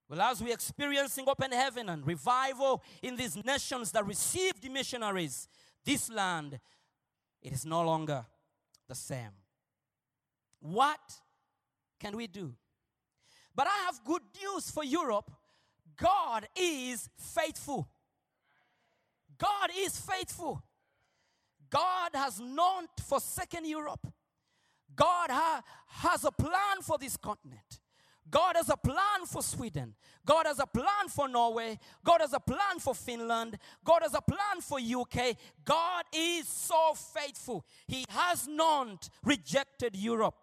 Well, 0.10 0.22
as 0.22 0.44
we're 0.44 0.54
experiencing 0.54 1.26
open 1.28 1.52
heaven 1.52 1.90
and 1.90 2.06
revival 2.06 2.84
in 3.02 3.16
these 3.16 3.36
nations 3.44 3.92
that 3.94 4.06
received 4.06 4.70
missionaries, 4.70 5.48
this 5.84 6.10
land, 6.10 6.60
it 7.42 7.52
is 7.52 7.66
no 7.66 7.82
longer 7.82 8.26
the 8.88 8.96
same. 8.96 9.32
What 10.60 11.00
can 12.00 12.16
we 12.16 12.28
do? 12.28 12.54
But 13.56 13.68
I 13.68 13.86
have 13.86 14.04
good 14.04 14.22
news 14.42 14.72
for 14.72 14.84
Europe. 14.84 15.32
God 15.98 16.48
is 16.56 17.10
faithful. 17.18 17.88
God 19.38 19.70
is 19.78 19.98
faithful. 20.00 20.64
God 21.70 22.12
has 22.14 22.40
not 22.40 22.86
forsaken 23.08 23.66
Europe. 23.66 24.08
God 24.96 25.30
ha- 25.32 25.62
has 25.88 26.24
a 26.24 26.32
plan 26.32 26.82
for 26.82 26.98
this 26.98 27.18
continent. 27.18 27.80
God 28.30 28.56
has 28.56 28.70
a 28.70 28.78
plan 28.78 29.26
for 29.28 29.42
Sweden. 29.44 29.96
God 30.26 30.46
has 30.46 30.60
a 30.60 30.66
plan 30.66 31.10
for 31.10 31.28
Norway. 31.28 31.78
God 32.04 32.22
has 32.22 32.34
a 32.34 32.40
plan 32.40 32.80
for 32.80 32.96
Finland. 32.96 33.58
God 33.84 34.02
has 34.02 34.14
a 34.14 34.22
plan 34.22 34.62
for 34.62 34.80
UK. 34.80 35.36
God 35.66 36.06
is 36.14 36.48
so 36.48 36.94
faithful. 36.96 37.66
He 37.88 38.06
has 38.10 38.48
not 38.48 39.10
rejected 39.24 39.96
Europe. 39.96 40.36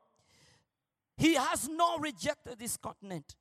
He 1.21 1.35
has 1.35 1.69
not 1.69 2.01
rejected 2.01 2.59
this 2.59 2.79
continent. 2.79 3.37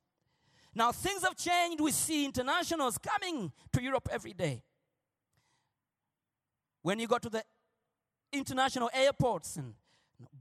Now 0.74 0.92
things 0.92 1.22
have 1.22 1.34
changed. 1.34 1.80
We 1.80 1.92
see 1.92 2.26
internationals 2.26 2.98
coming 2.98 3.50
to 3.72 3.82
Europe 3.82 4.06
every 4.12 4.34
day. 4.34 4.62
When 6.82 6.98
you 6.98 7.08
go 7.08 7.16
to 7.16 7.30
the 7.30 7.42
international 8.34 8.90
airports 8.92 9.56
and 9.56 9.72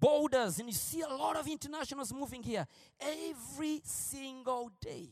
borders, 0.02 0.60
and 0.60 0.68
you 0.68 0.76
see 0.76 1.00
a 1.00 1.08
lot 1.08 1.38
of 1.38 1.48
internationals 1.48 2.14
moving 2.14 2.44
here 2.44 2.68
every 3.00 3.80
single 3.86 4.70
day. 4.82 5.08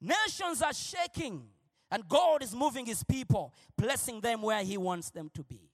Nations 0.00 0.62
are 0.62 0.74
shaking, 0.74 1.44
and 1.92 2.08
God 2.08 2.42
is 2.42 2.56
moving 2.56 2.86
His 2.86 3.04
people, 3.04 3.54
blessing 3.78 4.20
them 4.20 4.42
where 4.42 4.64
He 4.64 4.76
wants 4.76 5.10
them 5.10 5.30
to 5.34 5.44
be. 5.44 5.71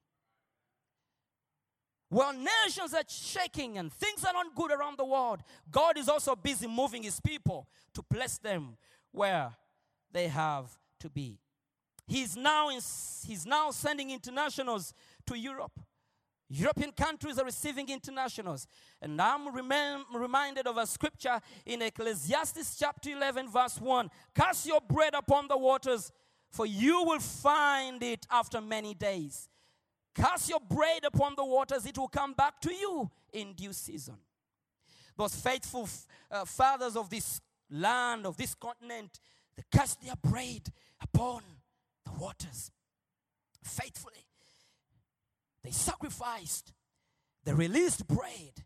While 2.11 2.33
nations 2.33 2.95
are 2.95 3.03
shaking 3.07 3.77
and 3.77 3.93
things 3.93 4.25
are 4.25 4.33
not 4.33 4.55
good 4.55 4.73
around 4.73 4.99
the 4.99 5.05
world, 5.05 5.41
God 5.71 5.99
is 5.99 6.09
also 6.09 6.35
busy 6.35 6.67
moving 6.67 7.03
His 7.03 7.21
people 7.21 7.69
to 7.95 8.03
bless 8.11 8.39
them 8.39 8.77
where 9.13 9.55
they 10.13 10.29
have 10.29 10.79
to 11.01 11.11
be. 11.11 11.39
He's 12.07 12.37
now, 12.37 12.71
in, 12.71 12.81
he's 13.27 13.45
now 13.45 13.71
sending 13.71 14.11
internationals 14.11 14.95
to 15.27 15.39
Europe. 15.39 15.79
European 16.49 16.93
countries 16.93 17.39
are 17.39 17.45
receiving 17.45 17.91
internationals. 17.91 18.67
And 19.03 19.21
I'm 19.21 19.55
reminded 19.55 20.67
of 20.67 20.79
a 20.79 20.87
scripture 20.87 21.41
in 21.67 21.83
Ecclesiastes 21.83 22.79
chapter 22.79 23.11
11, 23.11 23.51
verse 23.51 23.79
1 23.79 24.11
Cast 24.35 24.67
your 24.67 24.81
bread 24.81 25.15
upon 25.15 25.49
the 25.49 25.59
waters, 25.59 26.11
for 26.51 26.65
you 26.65 27.03
will 27.03 27.21
find 27.21 28.03
it 28.03 28.27
after 28.31 28.63
many 28.63 28.95
days. 28.95 29.51
Cast 30.19 30.49
your 30.49 30.61
bread 30.61 31.05
upon 31.05 31.35
the 31.37 31.45
waters, 31.45 31.87
it 31.87 31.97
will 31.97 32.09
come 32.09 32.33
back 32.33 32.61
to 32.63 32.73
you 32.73 33.09
in 33.33 33.53
due 33.53 33.73
season. 33.73 34.17
those 35.17 35.35
faithful 35.35 35.89
uh, 36.31 36.45
fathers 36.45 36.97
of 36.97 37.09
this 37.09 37.41
land, 37.71 38.27
of 38.27 38.37
this 38.37 38.55
continent, 38.55 39.21
they 39.57 39.63
cast 39.71 40.01
their 40.03 40.17
bread 40.17 40.69
upon 41.01 41.43
the 42.05 42.13
waters 42.13 42.73
faithfully. 43.63 44.27
They 45.63 45.71
sacrificed, 45.71 46.73
they 47.45 47.53
released 47.53 48.07
bread 48.07 48.65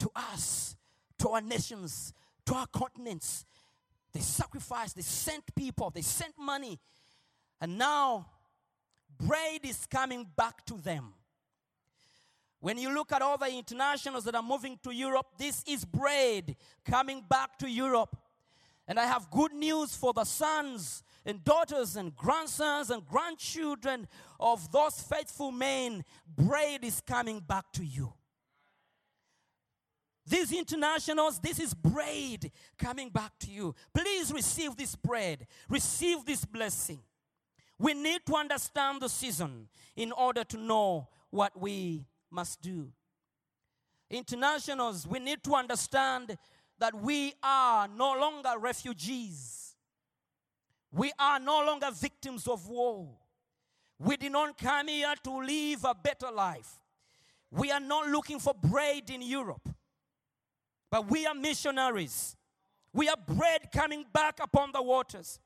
to 0.00 0.10
us, 0.16 0.76
to 1.18 1.28
our 1.28 1.40
nations, 1.40 2.12
to 2.46 2.54
our 2.54 2.66
continents. 2.68 3.44
They 4.12 4.20
sacrificed, 4.20 4.96
they 4.96 5.02
sent 5.02 5.54
people, 5.54 5.90
they 5.90 6.02
sent 6.02 6.34
money, 6.38 6.80
and 7.60 7.78
now 7.78 8.26
bread 9.26 9.60
is 9.64 9.86
coming 9.86 10.26
back 10.36 10.64
to 10.66 10.74
them. 10.74 11.14
When 12.60 12.78
you 12.78 12.94
look 12.94 13.12
at 13.12 13.20
all 13.20 13.36
the 13.36 13.50
internationals 13.50 14.24
that 14.24 14.34
are 14.34 14.42
moving 14.42 14.78
to 14.84 14.90
Europe, 14.90 15.26
this 15.38 15.62
is 15.66 15.84
bread 15.84 16.56
coming 16.84 17.22
back 17.28 17.58
to 17.58 17.68
Europe. 17.68 18.16
And 18.86 18.98
I 18.98 19.06
have 19.06 19.30
good 19.30 19.52
news 19.52 19.94
for 19.94 20.12
the 20.12 20.24
sons 20.24 21.02
and 21.26 21.42
daughters 21.44 21.96
and 21.96 22.14
grandsons 22.14 22.90
and 22.90 23.06
grandchildren 23.06 24.06
of 24.38 24.70
those 24.72 25.00
faithful 25.00 25.50
men. 25.52 26.04
Bread 26.26 26.84
is 26.84 27.00
coming 27.00 27.40
back 27.40 27.70
to 27.72 27.84
you. 27.84 28.12
These 30.26 30.52
internationals, 30.52 31.38
this 31.38 31.60
is 31.60 31.74
bread 31.74 32.50
coming 32.78 33.10
back 33.10 33.38
to 33.40 33.50
you. 33.50 33.74
Please 33.92 34.32
receive 34.32 34.74
this 34.74 34.96
bread, 34.96 35.46
receive 35.68 36.24
this 36.24 36.46
blessing. 36.46 37.00
We 37.78 37.94
need 37.94 38.20
to 38.26 38.36
understand 38.36 39.00
the 39.02 39.08
season 39.08 39.68
in 39.96 40.12
order 40.12 40.44
to 40.44 40.56
know 40.56 41.08
what 41.30 41.58
we 41.58 42.06
must 42.30 42.62
do. 42.62 42.92
Internationals, 44.10 45.06
we 45.06 45.18
need 45.18 45.42
to 45.44 45.54
understand 45.54 46.36
that 46.78 46.94
we 46.94 47.34
are 47.42 47.88
no 47.88 48.12
longer 48.18 48.58
refugees. 48.58 49.74
We 50.92 51.12
are 51.18 51.40
no 51.40 51.64
longer 51.64 51.90
victims 51.92 52.46
of 52.46 52.68
war. 52.68 53.08
We 53.98 54.16
did 54.16 54.32
not 54.32 54.56
come 54.58 54.88
here 54.88 55.14
to 55.24 55.38
live 55.38 55.84
a 55.84 55.94
better 55.94 56.30
life. 56.30 56.80
We 57.50 57.70
are 57.70 57.80
not 57.80 58.08
looking 58.08 58.38
for 58.38 58.54
bread 58.54 59.10
in 59.10 59.22
Europe, 59.22 59.68
but 60.90 61.08
we 61.08 61.26
are 61.26 61.34
missionaries. 61.34 62.36
We 62.92 63.08
are 63.08 63.16
bread 63.16 63.70
coming 63.72 64.04
back 64.12 64.38
upon 64.40 64.72
the 64.72 64.82
waters. 64.82 65.38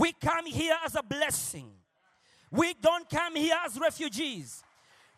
We 0.00 0.12
come 0.12 0.46
here 0.46 0.76
as 0.82 0.94
a 0.94 1.02
blessing. 1.02 1.70
We 2.50 2.72
don't 2.80 3.06
come 3.10 3.36
here 3.36 3.56
as 3.66 3.78
refugees. 3.78 4.64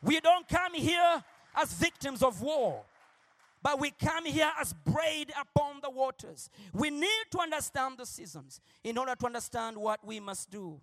We 0.03 0.19
don't 0.19 0.49
come 0.49 0.75
here 0.75 1.23
as 1.55 1.73
victims 1.73 2.21
of 2.21 2.43
war. 2.43 2.83
But 3.63 3.79
we 3.79 3.93
come 3.93 4.25
here 4.25 4.51
as 4.61 4.73
braid 4.73 5.33
upon 5.41 5.77
the 5.83 5.91
waters. 5.91 6.51
We 6.73 6.91
need 6.91 7.27
to 7.31 7.39
understand 7.39 7.97
the 7.97 8.05
seasons 8.05 8.61
in 8.83 8.99
order 8.99 9.15
to 9.15 9.27
understand 9.27 9.77
what 9.77 10.05
we 10.05 10.19
must 10.19 10.51
do. 10.51 10.81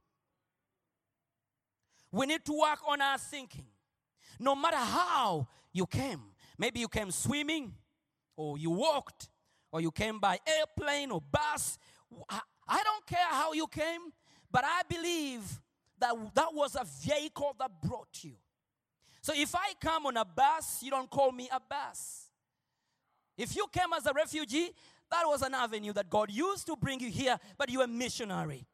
We 2.09 2.25
need 2.25 2.45
to 2.45 2.57
work 2.57 2.79
on 2.87 3.01
our 3.01 3.17
thinking. 3.17 3.67
No 4.39 4.55
matter 4.55 4.77
how 4.77 5.45
you 5.73 5.85
came, 5.85 6.21
maybe 6.57 6.79
you 6.79 6.87
came 6.87 7.11
swimming, 7.11 7.73
or 8.37 8.57
you 8.57 8.69
walked, 8.69 9.27
or 9.73 9.81
you 9.81 9.91
came 9.91 10.19
by 10.19 10.39
airplane 10.47 11.11
or 11.11 11.19
bus. 11.19 11.77
I- 12.69 12.83
don't 12.83 13.05
care 13.05 13.27
how 13.27 13.53
you 13.53 13.67
came, 13.67 14.13
but 14.51 14.63
I 14.63 14.83
believe 14.87 15.61
that 15.97 16.13
that 16.35 16.53
was 16.53 16.75
a 16.75 16.85
vehicle 16.85 17.55
that 17.59 17.81
brought 17.81 18.23
you. 18.23 18.35
So 19.21 19.33
if 19.35 19.53
I 19.55 19.73
come 19.79 20.05
on 20.05 20.17
a 20.17 20.25
bus, 20.25 20.81
you 20.83 20.91
don't 20.91 21.09
call 21.09 21.31
me 21.31 21.49
a 21.51 21.59
bus. 21.59 22.29
If 23.37 23.55
you 23.55 23.67
came 23.71 23.93
as 23.93 24.05
a 24.05 24.13
refugee, 24.13 24.71
that 25.09 25.23
was 25.25 25.41
an 25.41 25.53
avenue 25.53 25.93
that 25.93 26.09
God 26.09 26.31
used 26.31 26.65
to 26.67 26.75
bring 26.75 26.99
you 26.99 27.09
here, 27.09 27.37
but 27.57 27.69
you're 27.69 27.83
a 27.83 27.87
missionary. 27.87 28.65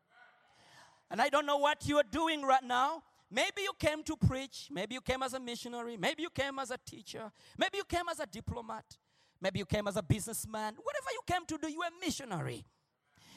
And 1.09 1.21
I 1.21 1.29
don't 1.29 1.45
know 1.45 1.57
what 1.57 1.87
you 1.87 1.97
are 1.97 2.03
doing 2.03 2.41
right 2.41 2.63
now. 2.63 3.03
Maybe 3.29 3.61
you 3.61 3.73
came 3.79 4.03
to 4.03 4.15
preach. 4.15 4.67
Maybe 4.71 4.95
you 4.95 5.01
came 5.01 5.23
as 5.23 5.33
a 5.33 5.39
missionary. 5.39 5.97
Maybe 5.97 6.23
you 6.23 6.29
came 6.29 6.59
as 6.59 6.71
a 6.71 6.77
teacher. 6.77 7.31
Maybe 7.57 7.77
you 7.77 7.85
came 7.85 8.07
as 8.09 8.19
a 8.19 8.25
diplomat. 8.25 8.85
Maybe 9.41 9.59
you 9.59 9.65
came 9.65 9.87
as 9.87 9.97
a 9.97 10.03
businessman. 10.03 10.75
Whatever 10.81 11.07
you 11.11 11.21
came 11.25 11.45
to 11.45 11.57
do, 11.57 11.71
you're 11.71 11.85
a 11.85 11.99
missionary. 11.99 12.65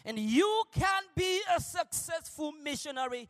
And 0.09 0.19
you 0.19 0.65
can 0.73 1.03
be 1.15 1.43
a 1.55 1.61
successful 1.61 2.53
missionary 2.65 3.29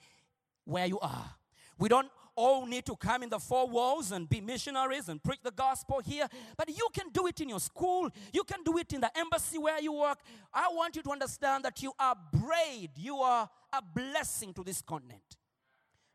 where 0.65 0.87
you 0.87 1.01
are. 1.01 1.35
We 1.77 1.89
don't 1.89 2.09
all 2.37 2.67
need 2.67 2.87
to 2.87 2.95
come 2.95 3.25
in 3.25 3.31
the 3.31 3.41
four 3.41 3.67
walls 3.67 4.13
and 4.13 4.29
be 4.29 4.41
missionaries 4.41 5.09
and 5.09 5.21
preach 5.21 5.41
the 5.43 5.51
gospel 5.51 5.99
here, 5.99 6.29
but 6.57 6.69
you 6.69 6.87
can 6.95 7.07
do 7.13 7.27
it 7.27 7.41
in 7.41 7.49
your 7.49 7.59
school. 7.59 8.09
You 8.33 8.45
can 8.45 8.63
do 8.65 8.79
it 8.79 8.93
in 8.93 9.01
the 9.01 9.11
embassy 9.19 9.59
where 9.59 9.81
you 9.81 9.93
work. 9.93 10.19
I 10.55 10.69
want 10.71 10.95
you 10.95 11.03
to 11.03 11.11
understand 11.11 11.65
that 11.65 11.83
you 11.83 11.93
are 11.99 12.15
bread, 12.33 12.91
you 12.95 13.17
are 13.17 13.51
a 13.73 13.83
blessing 13.83 14.55
to 14.55 14.63
this 14.63 14.81
continent. 14.81 15.37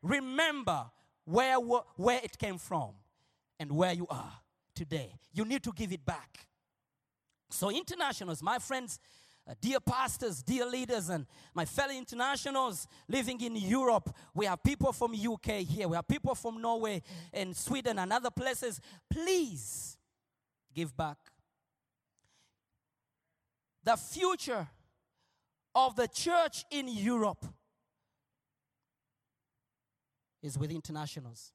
Remember 0.02 0.86
where, 1.26 1.58
where 1.58 2.22
it 2.24 2.38
came 2.38 2.58
from 2.58 2.92
and 3.60 3.70
where 3.70 3.92
you 3.92 4.08
are 4.10 4.32
today. 4.76 5.14
You 5.34 5.44
need 5.44 5.64
to 5.64 5.74
give 5.74 5.92
it 5.92 6.06
back. 6.06 6.48
So, 7.50 7.70
internationals, 7.70 8.42
my 8.42 8.60
friends, 8.60 8.98
uh, 9.46 9.54
dear 9.60 9.80
pastors, 9.80 10.42
dear 10.42 10.66
leaders, 10.66 11.10
and 11.10 11.26
my 11.54 11.66
fellow 11.66 11.94
internationals 11.94 12.88
living 13.10 13.42
in 13.42 13.56
Europe, 13.56 14.16
we 14.34 14.46
have 14.46 14.64
people 14.64 14.94
from 14.94 15.14
UK 15.14 15.58
here, 15.68 15.88
we 15.88 15.96
have 15.96 16.08
people 16.08 16.34
from 16.34 16.62
Norway 16.62 17.02
and 17.34 17.56
Sweden 17.56 18.00
and 18.00 18.14
other 18.14 18.32
places. 18.32 18.80
Please 19.10 19.98
give 20.74 20.96
back. 20.96 21.18
The 23.84 23.98
future 23.98 24.68
of 25.76 25.96
the 25.96 26.08
church 26.08 26.64
in 26.72 26.88
Europe 26.88 27.46
is 30.42 30.58
with 30.58 30.72
internationals. 30.72 31.52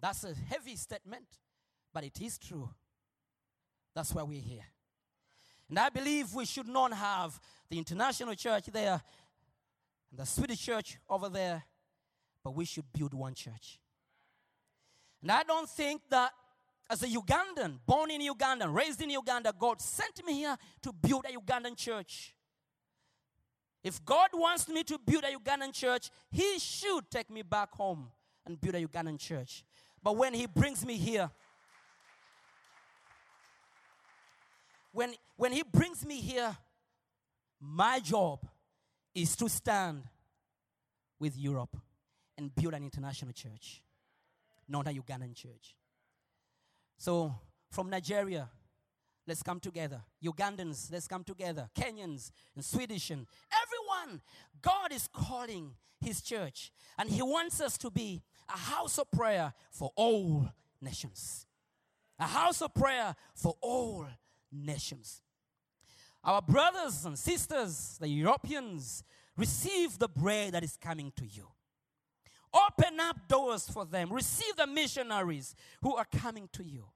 That's 0.00 0.24
a 0.24 0.34
heavy 0.34 0.76
statement, 0.76 1.26
but 1.92 2.04
it 2.04 2.20
is 2.20 2.38
true. 2.38 2.70
That's 3.96 4.14
why 4.14 4.22
we're 4.24 4.42
here. 4.42 4.66
And 5.70 5.78
I 5.78 5.88
believe 5.88 6.34
we 6.34 6.44
should 6.44 6.68
not 6.68 6.92
have 6.92 7.40
the 7.70 7.78
international 7.78 8.34
church 8.34 8.66
there 8.66 9.00
and 10.10 10.20
the 10.20 10.26
Swedish 10.26 10.60
church 10.60 10.98
over 11.08 11.30
there, 11.30 11.64
but 12.44 12.54
we 12.54 12.66
should 12.66 12.84
build 12.92 13.14
one 13.14 13.32
church. 13.32 13.80
And 15.22 15.32
I 15.32 15.44
don't 15.44 15.66
think 15.66 16.02
that 16.10 16.30
as 16.90 17.02
a 17.04 17.06
Ugandan, 17.06 17.78
born 17.86 18.10
in 18.10 18.20
Uganda, 18.20 18.68
raised 18.68 19.00
in 19.00 19.08
Uganda, 19.08 19.54
God 19.58 19.80
sent 19.80 20.22
me 20.26 20.34
here 20.34 20.56
to 20.82 20.92
build 20.92 21.24
a 21.24 21.32
Ugandan 21.32 21.74
church. 21.74 22.34
If 23.82 24.04
God 24.04 24.28
wants 24.34 24.68
me 24.68 24.84
to 24.84 24.98
build 24.98 25.24
a 25.24 25.34
Ugandan 25.34 25.72
church, 25.72 26.10
He 26.30 26.58
should 26.58 27.10
take 27.10 27.30
me 27.30 27.40
back 27.40 27.72
home 27.72 28.10
and 28.44 28.60
build 28.60 28.74
a 28.74 28.86
Ugandan 28.86 29.18
church. 29.18 29.64
But 30.02 30.18
when 30.18 30.34
He 30.34 30.46
brings 30.46 30.84
me 30.84 30.98
here, 30.98 31.30
when, 34.96 35.12
when 35.36 35.52
He 35.52 35.62
brings 35.62 36.06
me 36.06 36.22
here, 36.22 36.56
my 37.60 38.00
job 38.00 38.40
is 39.14 39.36
to 39.36 39.48
stand 39.48 40.04
with 41.20 41.36
Europe 41.36 41.76
and 42.38 42.54
build 42.54 42.72
an 42.72 42.82
international 42.82 43.32
church, 43.32 43.82
not 44.66 44.86
a 44.86 44.90
Ugandan 44.90 45.34
church. 45.34 45.76
So, 46.96 47.34
from 47.70 47.90
Nigeria, 47.90 48.48
let's 49.26 49.42
come 49.42 49.60
together. 49.60 50.00
Ugandans, 50.24 50.90
let's 50.90 51.06
come 51.06 51.24
together. 51.24 51.68
Kenyans 51.78 52.30
and 52.54 52.64
Swedish 52.64 53.10
and 53.10 53.26
everyone. 53.52 54.22
God 54.62 54.92
is 54.92 55.10
calling 55.12 55.72
His 56.00 56.22
church, 56.22 56.72
and 56.98 57.10
He 57.10 57.20
wants 57.20 57.60
us 57.60 57.76
to 57.78 57.90
be 57.90 58.22
a 58.48 58.56
house 58.56 58.98
of 58.98 59.10
prayer 59.10 59.52
for 59.70 59.90
all 59.94 60.48
nations. 60.80 61.44
A 62.18 62.24
house 62.26 62.62
of 62.62 62.72
prayer 62.72 63.14
for 63.34 63.56
all 63.60 64.06
nations. 64.52 65.22
Our 66.24 66.42
brothers 66.42 67.04
and 67.04 67.18
sisters, 67.18 67.96
the 68.00 68.08
Europeans, 68.08 69.04
receive 69.36 69.98
the 69.98 70.08
bread 70.08 70.54
that 70.54 70.64
is 70.64 70.76
coming 70.76 71.12
to 71.16 71.26
you. 71.26 71.46
Open 72.52 72.98
up 73.00 73.28
doors 73.28 73.68
for 73.68 73.84
them. 73.84 74.12
Receive 74.12 74.56
the 74.56 74.66
missionaries 74.66 75.54
who 75.82 75.94
are 75.94 76.06
coming 76.16 76.48
to 76.52 76.64
you. 76.64 76.86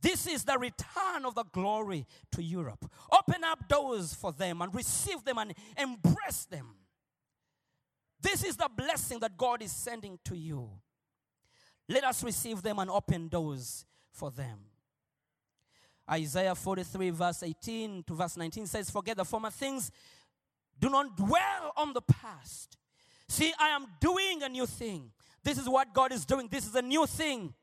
This 0.00 0.26
is 0.26 0.44
the 0.44 0.58
return 0.58 1.24
of 1.24 1.34
the 1.34 1.44
glory 1.44 2.06
to 2.32 2.42
Europe. 2.42 2.90
Open 3.10 3.42
up 3.42 3.68
doors 3.68 4.14
for 4.14 4.32
them 4.32 4.60
and 4.60 4.74
receive 4.74 5.24
them 5.24 5.38
and 5.38 5.54
embrace 5.78 6.44
them. 6.44 6.76
This 8.20 8.44
is 8.44 8.56
the 8.56 8.70
blessing 8.74 9.20
that 9.20 9.36
God 9.36 9.62
is 9.62 9.72
sending 9.72 10.18
to 10.24 10.36
you. 10.36 10.70
Let 11.88 12.04
us 12.04 12.22
receive 12.22 12.62
them 12.62 12.78
and 12.78 12.90
open 12.90 13.28
doors 13.28 13.84
for 14.12 14.30
them. 14.30 14.58
Isaiah 16.10 16.54
43, 16.54 17.10
verse 17.10 17.42
18 17.42 18.04
to 18.04 18.14
verse 18.14 18.36
19 18.36 18.66
says, 18.66 18.90
Forget 18.90 19.16
the 19.16 19.24
former 19.24 19.50
things, 19.50 19.90
do 20.78 20.90
not 20.90 21.16
dwell 21.16 21.72
on 21.76 21.92
the 21.92 22.02
past. 22.02 22.76
See, 23.28 23.52
I 23.58 23.68
am 23.68 23.86
doing 24.00 24.42
a 24.42 24.48
new 24.48 24.66
thing. 24.66 25.10
This 25.42 25.58
is 25.58 25.68
what 25.68 25.94
God 25.94 26.12
is 26.12 26.24
doing. 26.24 26.48
This 26.50 26.66
is 26.66 26.74
a 26.74 26.82
new 26.82 27.06
thing. 27.06 27.54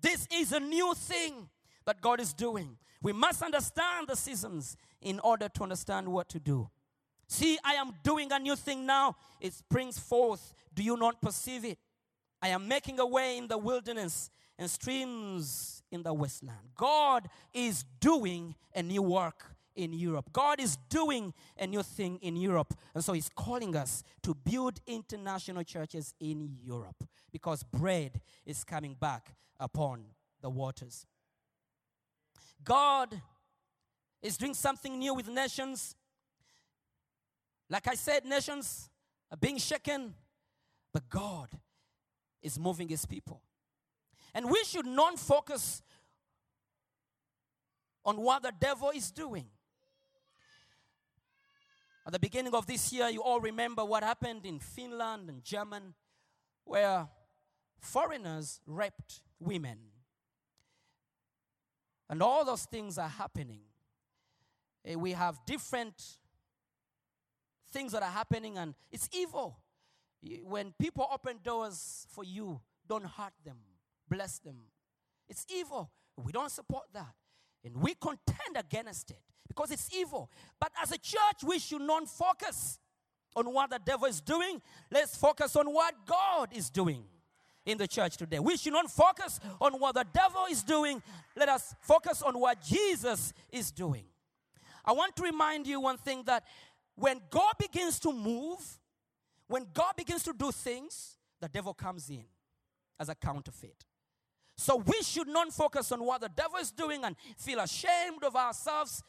This 0.00 0.28
is 0.32 0.52
a 0.52 0.60
new 0.60 0.94
thing 0.94 1.48
that 1.86 2.00
God 2.00 2.20
is 2.20 2.32
doing. 2.32 2.76
We 3.02 3.12
must 3.12 3.42
understand 3.42 4.08
the 4.08 4.16
seasons 4.16 4.76
in 5.00 5.20
order 5.20 5.48
to 5.48 5.62
understand 5.62 6.08
what 6.08 6.28
to 6.30 6.40
do. 6.40 6.68
See, 7.28 7.58
I 7.64 7.74
am 7.74 7.92
doing 8.02 8.32
a 8.32 8.38
new 8.38 8.56
thing 8.56 8.86
now. 8.86 9.16
It 9.40 9.52
springs 9.54 9.98
forth. 9.98 10.52
Do 10.74 10.82
you 10.82 10.96
not 10.96 11.20
perceive 11.20 11.64
it? 11.64 11.78
I 12.40 12.48
am 12.48 12.68
making 12.68 12.98
a 12.98 13.06
way 13.06 13.38
in 13.38 13.48
the 13.48 13.56
wilderness 13.56 14.30
and 14.58 14.70
streams 14.70 15.82
in 15.94 16.02
the 16.02 16.12
wasteland. 16.12 16.70
God 16.76 17.28
is 17.52 17.84
doing 18.00 18.54
a 18.74 18.82
new 18.82 19.02
work 19.02 19.54
in 19.74 19.92
Europe. 19.92 20.30
God 20.32 20.60
is 20.60 20.76
doing 20.88 21.32
a 21.58 21.66
new 21.66 21.82
thing 21.82 22.18
in 22.22 22.36
Europe. 22.36 22.74
And 22.94 23.04
so 23.04 23.12
He's 23.12 23.30
calling 23.34 23.74
us 23.76 24.02
to 24.22 24.34
build 24.34 24.80
international 24.86 25.64
churches 25.64 26.14
in 26.20 26.56
Europe 26.62 27.04
because 27.32 27.62
bread 27.62 28.20
is 28.44 28.64
coming 28.64 28.96
back 28.98 29.34
upon 29.58 30.04
the 30.40 30.50
waters. 30.50 31.06
God 32.62 33.20
is 34.22 34.36
doing 34.36 34.54
something 34.54 34.98
new 34.98 35.14
with 35.14 35.28
nations. 35.28 35.96
Like 37.68 37.88
I 37.88 37.94
said, 37.94 38.24
nations 38.24 38.88
are 39.30 39.36
being 39.36 39.58
shaken, 39.58 40.14
but 40.92 41.08
God 41.08 41.48
is 42.42 42.58
moving 42.58 42.88
His 42.88 43.04
people. 43.04 43.40
And 44.34 44.50
we 44.50 44.62
should 44.64 44.86
not 44.86 45.18
focus 45.18 45.82
on 48.04 48.16
what 48.16 48.42
the 48.42 48.52
devil 48.58 48.90
is 48.90 49.10
doing. 49.10 49.46
At 52.06 52.12
the 52.12 52.18
beginning 52.18 52.54
of 52.54 52.66
this 52.66 52.92
year, 52.92 53.08
you 53.08 53.22
all 53.22 53.40
remember 53.40 53.84
what 53.84 54.02
happened 54.02 54.44
in 54.44 54.58
Finland 54.58 55.30
and 55.30 55.42
Germany, 55.42 55.94
where 56.64 57.08
foreigners 57.78 58.60
raped 58.66 59.22
women. 59.38 59.78
And 62.10 62.22
all 62.22 62.44
those 62.44 62.66
things 62.66 62.98
are 62.98 63.08
happening. 63.08 63.60
Eh, 64.84 64.96
We 64.96 65.12
have 65.12 65.38
different 65.46 66.18
things 67.70 67.92
that 67.92 68.02
are 68.02 68.10
happening, 68.10 68.58
and 68.58 68.74
it's 68.92 69.08
evil. 69.12 69.58
When 70.42 70.72
people 70.78 71.06
open 71.10 71.38
doors 71.42 72.06
for 72.10 72.24
you, 72.24 72.60
don't 72.86 73.06
hurt 73.06 73.32
them, 73.44 73.58
bless 74.08 74.38
them. 74.38 74.56
It's 75.28 75.46
evil. 75.52 75.90
We 76.16 76.32
don't 76.32 76.50
support 76.50 76.84
that. 76.92 77.14
And 77.64 77.76
we 77.78 77.94
contend 77.94 78.56
against 78.56 79.10
it 79.10 79.22
because 79.48 79.70
it's 79.70 79.88
evil. 79.94 80.30
But 80.60 80.70
as 80.82 80.92
a 80.92 80.98
church, 80.98 81.42
we 81.46 81.58
should 81.58 81.82
not 81.82 82.08
focus 82.08 82.78
on 83.34 83.52
what 83.52 83.70
the 83.70 83.80
devil 83.84 84.06
is 84.06 84.20
doing. 84.20 84.60
Let's 84.90 85.16
focus 85.16 85.56
on 85.56 85.72
what 85.72 85.94
God 86.06 86.50
is 86.52 86.70
doing 86.70 87.04
in 87.66 87.78
the 87.78 87.88
church 87.88 88.16
today. 88.16 88.38
We 88.38 88.56
should 88.56 88.74
not 88.74 88.90
focus 88.90 89.40
on 89.60 89.72
what 89.74 89.94
the 89.94 90.04
devil 90.12 90.44
is 90.50 90.62
doing. 90.62 91.02
Let 91.36 91.48
us 91.48 91.74
focus 91.80 92.22
on 92.22 92.38
what 92.38 92.62
Jesus 92.62 93.32
is 93.50 93.70
doing. 93.70 94.04
I 94.84 94.92
want 94.92 95.16
to 95.16 95.22
remind 95.22 95.66
you 95.66 95.80
one 95.80 95.96
thing 95.96 96.22
that 96.26 96.44
when 96.94 97.20
God 97.30 97.54
begins 97.58 97.98
to 98.00 98.12
move, 98.12 98.60
when 99.48 99.66
God 99.72 99.96
begins 99.96 100.22
to 100.24 100.34
do 100.34 100.52
things, 100.52 101.16
the 101.40 101.48
devil 101.48 101.74
comes 101.74 102.10
in 102.10 102.24
as 103.00 103.08
a 103.08 103.14
counterfeit. 103.14 103.84
So 104.56 104.76
we 104.76 105.02
should 105.02 105.28
not 105.28 105.52
focus 105.52 105.90
on 105.92 106.04
what 106.04 106.20
the 106.20 106.28
devil 106.28 106.58
is 106.58 106.70
doing 106.70 107.04
and 107.04 107.16
feel 107.36 107.60
ashamed 107.60 108.22
of 108.22 108.36
ourselves. 108.36 109.02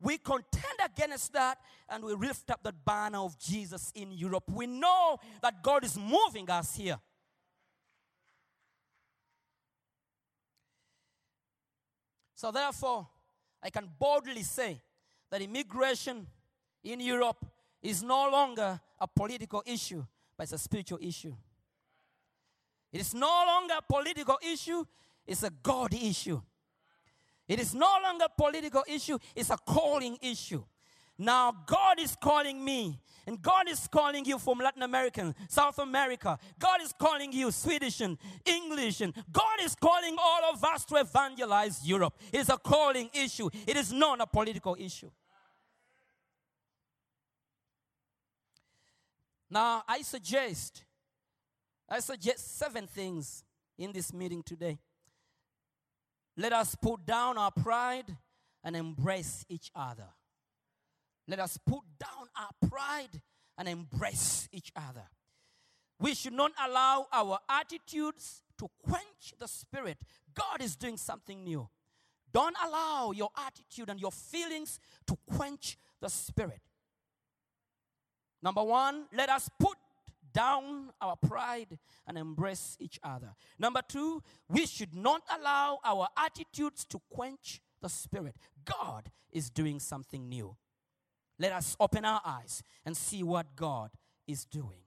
We 0.00 0.18
contend 0.18 0.78
against 0.84 1.32
that 1.34 1.58
and 1.88 2.04
we 2.04 2.14
lift 2.14 2.50
up 2.50 2.62
the 2.62 2.72
banner 2.72 3.18
of 3.18 3.38
Jesus 3.38 3.92
in 3.94 4.10
Europe. 4.10 4.44
We 4.50 4.66
know 4.66 5.18
that 5.42 5.62
God 5.62 5.84
is 5.84 5.96
moving 5.96 6.50
us 6.50 6.74
here. 6.74 6.98
So, 12.34 12.50
therefore, 12.50 13.06
I 13.62 13.70
can 13.70 13.88
boldly 14.00 14.42
say 14.42 14.80
that 15.30 15.40
immigration 15.40 16.26
in 16.82 16.98
Europe 16.98 17.46
is 17.80 18.02
no 18.02 18.28
longer 18.28 18.80
a 18.98 19.06
political 19.06 19.62
issue, 19.64 20.04
but 20.36 20.44
it's 20.44 20.52
a 20.52 20.58
spiritual 20.58 20.98
issue. 21.00 21.34
It 22.92 23.00
is 23.00 23.14
no 23.14 23.44
longer 23.46 23.74
a 23.78 23.82
political 23.82 24.38
issue, 24.42 24.84
it's 25.26 25.42
a 25.42 25.50
God 25.50 25.94
issue. 25.94 26.40
It 27.48 27.58
is 27.58 27.74
no 27.74 27.88
longer 28.02 28.26
a 28.26 28.40
political 28.40 28.84
issue, 28.86 29.18
it's 29.34 29.50
a 29.50 29.56
calling 29.56 30.18
issue. 30.20 30.62
Now, 31.18 31.52
God 31.66 32.00
is 32.00 32.16
calling 32.16 32.64
me, 32.64 32.98
and 33.26 33.40
God 33.40 33.68
is 33.68 33.86
calling 33.86 34.24
you 34.24 34.38
from 34.38 34.58
Latin 34.58 34.82
America, 34.82 35.34
South 35.48 35.78
America. 35.78 36.38
God 36.58 36.80
is 36.82 36.92
calling 36.98 37.32
you 37.32 37.50
Swedish 37.50 38.00
and 38.00 38.18
English, 38.44 39.00
and 39.00 39.14
God 39.30 39.60
is 39.62 39.74
calling 39.74 40.16
all 40.18 40.52
of 40.52 40.64
us 40.64 40.84
to 40.86 40.96
evangelize 40.96 41.86
Europe. 41.86 42.14
It 42.32 42.40
is 42.40 42.48
a 42.48 42.58
calling 42.58 43.10
issue, 43.14 43.48
it 43.66 43.76
is 43.76 43.92
not 43.92 44.20
a 44.20 44.26
political 44.26 44.76
issue. 44.78 45.10
Now, 49.50 49.84
I 49.86 50.00
suggest, 50.00 50.82
I 51.92 52.00
suggest 52.00 52.56
seven 52.56 52.86
things 52.86 53.44
in 53.76 53.92
this 53.92 54.14
meeting 54.14 54.42
today. 54.42 54.78
Let 56.38 56.54
us 56.54 56.74
put 56.74 57.04
down 57.04 57.36
our 57.36 57.50
pride 57.50 58.16
and 58.64 58.74
embrace 58.74 59.44
each 59.50 59.70
other. 59.74 60.08
Let 61.28 61.38
us 61.38 61.58
put 61.58 61.82
down 62.00 62.28
our 62.34 62.70
pride 62.70 63.20
and 63.58 63.68
embrace 63.68 64.48
each 64.52 64.72
other. 64.74 65.06
We 66.00 66.14
should 66.14 66.32
not 66.32 66.52
allow 66.66 67.08
our 67.12 67.38
attitudes 67.46 68.42
to 68.56 68.68
quench 68.82 69.34
the 69.38 69.46
spirit. 69.46 69.98
God 70.32 70.62
is 70.62 70.76
doing 70.76 70.96
something 70.96 71.44
new. 71.44 71.68
Don't 72.32 72.56
allow 72.64 73.12
your 73.14 73.28
attitude 73.36 73.90
and 73.90 74.00
your 74.00 74.12
feelings 74.12 74.80
to 75.08 75.18
quench 75.30 75.76
the 76.00 76.08
spirit. 76.08 76.62
Number 78.42 78.62
one, 78.64 79.04
let 79.14 79.28
us 79.28 79.50
put 79.60 79.76
down 80.32 80.90
our 81.00 81.16
pride 81.16 81.78
and 82.06 82.16
embrace 82.16 82.76
each 82.80 82.98
other. 83.02 83.34
Number 83.58 83.82
two, 83.86 84.22
we 84.48 84.66
should 84.66 84.94
not 84.94 85.22
allow 85.38 85.78
our 85.84 86.08
attitudes 86.16 86.84
to 86.86 87.00
quench 87.10 87.60
the 87.80 87.88
spirit. 87.88 88.36
God 88.64 89.10
is 89.30 89.50
doing 89.50 89.80
something 89.80 90.28
new. 90.28 90.56
Let 91.38 91.52
us 91.52 91.76
open 91.80 92.04
our 92.04 92.20
eyes 92.24 92.62
and 92.84 92.96
see 92.96 93.22
what 93.22 93.56
God 93.56 93.90
is 94.26 94.44
doing. 94.44 94.82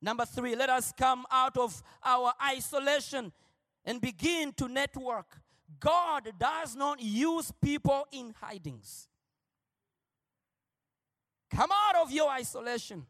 Number 0.00 0.24
three, 0.24 0.54
let 0.54 0.70
us 0.70 0.92
come 0.96 1.24
out 1.30 1.56
of 1.56 1.82
our 2.04 2.32
isolation 2.42 3.32
and 3.84 4.00
begin 4.00 4.52
to 4.54 4.68
network. 4.68 5.38
God 5.80 6.30
does 6.38 6.76
not 6.76 7.00
use 7.00 7.52
people 7.62 8.06
in 8.12 8.34
hidings. 8.40 9.08
Come 11.50 11.70
out 11.72 12.02
of 12.02 12.10
your 12.10 12.30
isolation. 12.30 13.06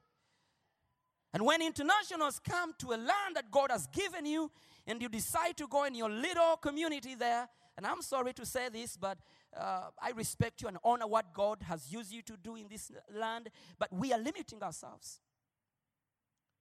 And 1.35 1.45
when 1.45 1.61
internationals 1.61 2.39
come 2.39 2.75
to 2.79 2.93
a 2.93 2.97
land 2.97 3.35
that 3.35 3.51
God 3.51 3.73
has 3.73 3.89
given 3.89 4.25
you, 4.25 4.53
and 4.87 5.03
you 5.03 5.09
decide 5.09 5.57
to 5.57 5.67
go 5.67 5.83
in 5.83 5.97
your 5.97 6.09
little 6.09 6.57
community 6.57 7.17
there, 7.17 7.49
and 7.77 7.85
I'm 7.85 8.03
sorry 8.03 8.33
to 8.35 8.47
say 8.47 8.69
this, 8.69 8.97
but 8.97 9.19
uh, 9.57 9.91
I 10.01 10.13
respect 10.13 10.63
you 10.63 10.69
and 10.69 10.79
honor 10.85 11.09
what 11.09 11.35
God 11.35 11.59
has 11.63 11.93
used 11.93 12.13
you 12.13 12.23
to 12.23 12.37
do 12.37 12.55
in 12.55 12.69
this 12.69 12.93
land, 13.13 13.49
but 13.81 13.93
we 13.93 14.13
are 14.13 14.19
limiting 14.19 14.63
ourselves. 14.63 15.19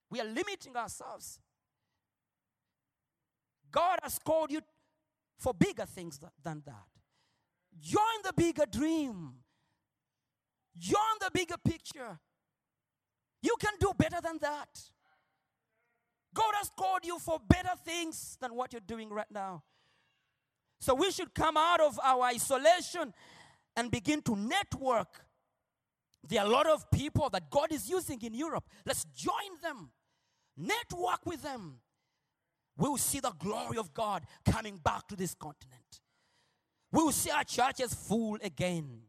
We 0.09 0.19
are 0.19 0.25
limiting 0.25 0.75
ourselves. 0.75 1.39
God 3.71 3.99
has 4.01 4.17
called 4.17 4.51
you 4.51 4.61
for 5.37 5.53
bigger 5.53 5.85
things 5.85 6.17
th- 6.17 6.31
than 6.43 6.63
that. 6.65 6.87
Join 7.79 8.23
the 8.23 8.33
bigger 8.35 8.65
dream. 8.65 9.33
Join 10.75 11.19
the 11.19 11.29
bigger 11.31 11.57
picture. 11.63 12.19
You 13.43 13.55
can 13.59 13.73
do 13.79 13.91
better 13.95 14.19
than 14.23 14.39
that. 14.41 14.69
God 16.33 16.53
has 16.55 16.71
called 16.75 17.05
you 17.05 17.19
for 17.19 17.37
better 17.47 17.73
things 17.85 18.37
than 18.41 18.55
what 18.55 18.73
you're 18.73 18.81
doing 18.87 19.09
right 19.09 19.29
now. 19.29 19.63
So 20.79 20.95
we 20.95 21.11
should 21.11 21.35
come 21.35 21.57
out 21.57 21.79
of 21.79 21.99
our 22.03 22.23
isolation 22.23 23.13
and 23.75 23.91
begin 23.91 24.21
to 24.23 24.35
network. 24.35 25.25
There 26.27 26.41
are 26.41 26.47
a 26.47 26.49
lot 26.49 26.67
of 26.67 26.89
people 26.89 27.29
that 27.29 27.49
God 27.51 27.71
is 27.71 27.89
using 27.89 28.21
in 28.21 28.33
Europe. 28.33 28.63
Let's 28.85 29.03
join 29.15 29.59
them, 29.61 29.91
network 30.57 31.25
with 31.25 31.43
them. 31.43 31.79
We 32.77 32.89
will 32.89 32.97
see 32.97 33.19
the 33.19 33.33
glory 33.37 33.77
of 33.77 33.93
God 33.93 34.23
coming 34.49 34.77
back 34.77 35.07
to 35.09 35.15
this 35.15 35.35
continent. 35.35 36.01
We 36.91 37.03
will 37.03 37.11
see 37.11 37.29
our 37.29 37.43
churches 37.43 37.93
full 37.93 38.37
again. 38.41 39.01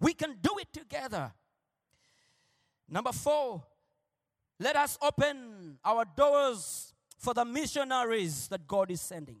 We 0.00 0.12
can 0.14 0.36
do 0.40 0.50
it 0.60 0.72
together. 0.72 1.32
Number 2.88 3.12
four, 3.12 3.62
let 4.60 4.76
us 4.76 4.98
open 5.02 5.78
our 5.84 6.04
doors 6.16 6.92
for 7.18 7.34
the 7.34 7.44
missionaries 7.44 8.48
that 8.48 8.66
God 8.66 8.90
is 8.90 9.00
sending. 9.00 9.40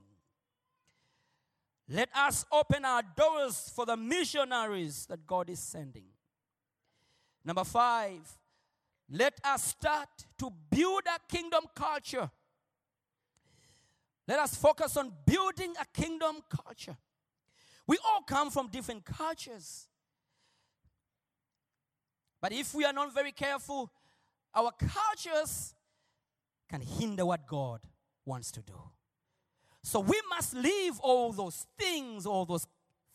Let 1.88 2.08
us 2.16 2.44
open 2.50 2.84
our 2.84 3.02
doors 3.16 3.70
for 3.74 3.84
the 3.84 3.96
missionaries 3.96 5.06
that 5.06 5.26
God 5.26 5.50
is 5.50 5.58
sending. 5.58 6.06
Number 7.44 7.64
five, 7.64 8.20
let 9.10 9.38
us 9.44 9.64
start 9.64 10.08
to 10.38 10.50
build 10.70 11.02
a 11.06 11.18
kingdom 11.30 11.64
culture 11.74 12.30
Let 14.26 14.38
us 14.38 14.54
focus 14.54 14.96
on 14.96 15.12
building 15.26 15.74
a 15.80 15.84
kingdom 16.00 16.36
culture. 16.48 16.96
We 17.86 17.98
all 18.08 18.22
come 18.22 18.50
from 18.50 18.68
different 18.68 19.04
cultures. 19.04 19.88
But 22.44 22.52
if 22.52 22.74
we 22.74 22.84
are 22.84 22.92
not 22.92 23.14
very 23.14 23.32
careful, 23.32 23.90
our 24.54 24.70
cultures 24.72 25.74
can 26.68 26.82
hinder 26.82 27.24
what 27.24 27.46
God 27.46 27.80
wants 28.26 28.52
to 28.52 28.60
do. 28.60 28.78
So 29.82 30.00
we 30.00 30.20
must 30.28 30.52
leave 30.52 31.00
all 31.00 31.32
those 31.32 31.64
things, 31.78 32.26
all 32.26 32.44
those 32.44 32.66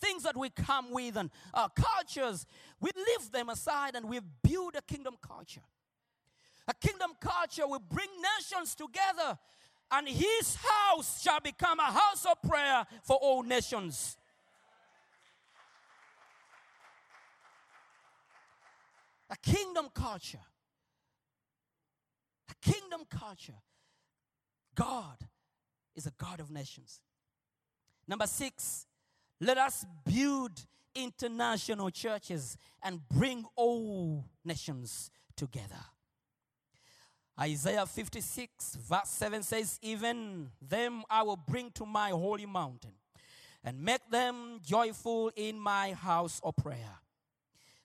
things 0.02 0.24
that 0.24 0.36
we 0.36 0.50
come 0.50 0.90
with 0.90 1.16
and 1.16 1.30
our 1.54 1.70
cultures, 1.70 2.48
we 2.82 2.90
leave 2.96 3.32
them 3.32 3.50
aside 3.50 3.94
and 3.94 4.10
we 4.10 4.20
build 4.42 4.76
a 4.76 4.82
kingdom 4.82 5.16
culture. 5.22 5.62
A 6.68 6.74
kingdom 6.74 7.12
culture 7.22 7.68
will 7.68 7.84
bring 7.88 8.10
nations 8.40 8.74
together, 8.74 9.38
and 9.92 10.08
his 10.10 10.56
house 10.56 11.22
shall 11.22 11.40
become 11.40 11.80
a 11.80 11.92
house 11.92 12.26
of 12.26 12.42
prayer 12.42 12.84
for 13.04 13.18
all 13.18 13.44
nations. 13.44 14.18
A 19.30 19.38
kingdom 19.38 19.88
culture. 19.94 20.46
A 22.50 22.72
kingdom 22.72 23.02
culture. 23.10 23.62
God 24.76 25.18
is 25.96 26.08
a 26.08 26.12
God 26.18 26.40
of 26.40 26.50
nations. 26.50 27.02
Number 28.08 28.26
six, 28.26 28.88
let 29.40 29.58
us 29.58 29.86
build 30.06 30.66
international 30.96 31.90
churches 31.92 32.58
and 32.82 33.08
bring 33.08 33.46
all 33.56 34.26
nations 34.44 35.12
together. 35.36 35.84
Isaiah 37.40 37.86
56, 37.86 38.76
verse 38.76 39.10
7 39.10 39.44
says, 39.44 39.80
Even 39.82 40.50
them 40.62 41.04
I 41.10 41.24
will 41.24 41.38
bring 41.38 41.72
to 41.72 41.86
my 41.86 42.10
holy 42.10 42.46
mountain 42.46 42.92
and 43.64 43.82
make 43.82 44.10
them 44.10 44.60
joyful 44.62 45.32
in 45.36 45.60
my 45.60 45.94
house 45.94 46.42
of 46.44 46.56
prayer. 46.58 47.00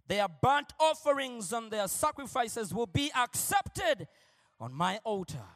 Their 0.06 0.26
burnt 0.28 0.72
offerings 0.78 1.52
and 1.52 1.70
their 1.70 1.88
sacrifices 1.88 2.74
will 2.74 2.86
be 2.86 3.10
accepted 3.16 4.06
on 4.60 4.72
my 4.74 5.00
altar. 5.04 5.46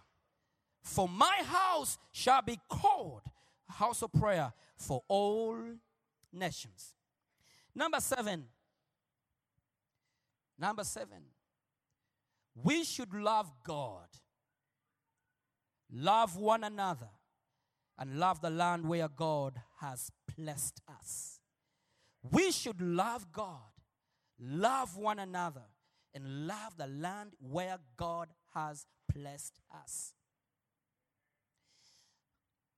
For 0.83 1.09
my 1.09 1.43
house 1.45 1.99
shall 2.13 2.43
be 2.43 2.59
called 2.69 3.23
a 3.69 3.73
house 3.73 4.03
of 4.03 4.13
prayer 4.13 4.53
for 4.77 5.03
all 5.09 5.57
nations. 6.33 6.95
Number 7.75 8.01
seven. 8.01 8.47
Number 10.59 10.85
seven. 10.85 11.23
We 12.55 12.83
should 12.85 13.15
love 13.15 13.53
God, 13.65 14.09
love 15.93 16.37
one 16.37 16.65
another, 16.65 17.11
and 17.99 18.19
love 18.19 18.41
the 18.41 18.51
land 18.51 18.89
where 18.89 19.09
God 19.09 19.61
has 19.81 20.11
blessed 20.37 20.81
us. 20.89 21.39
We 22.33 22.51
should 22.51 22.81
love 22.81 23.31
God, 23.33 23.78
love 24.38 24.96
one 24.96 25.18
another, 25.18 25.64
and 26.14 26.46
love 26.46 26.77
the 26.77 26.87
land 26.87 27.33
where 27.40 27.79
God 27.96 28.29
has 28.55 28.87
blessed 29.12 29.59
us. 29.85 30.12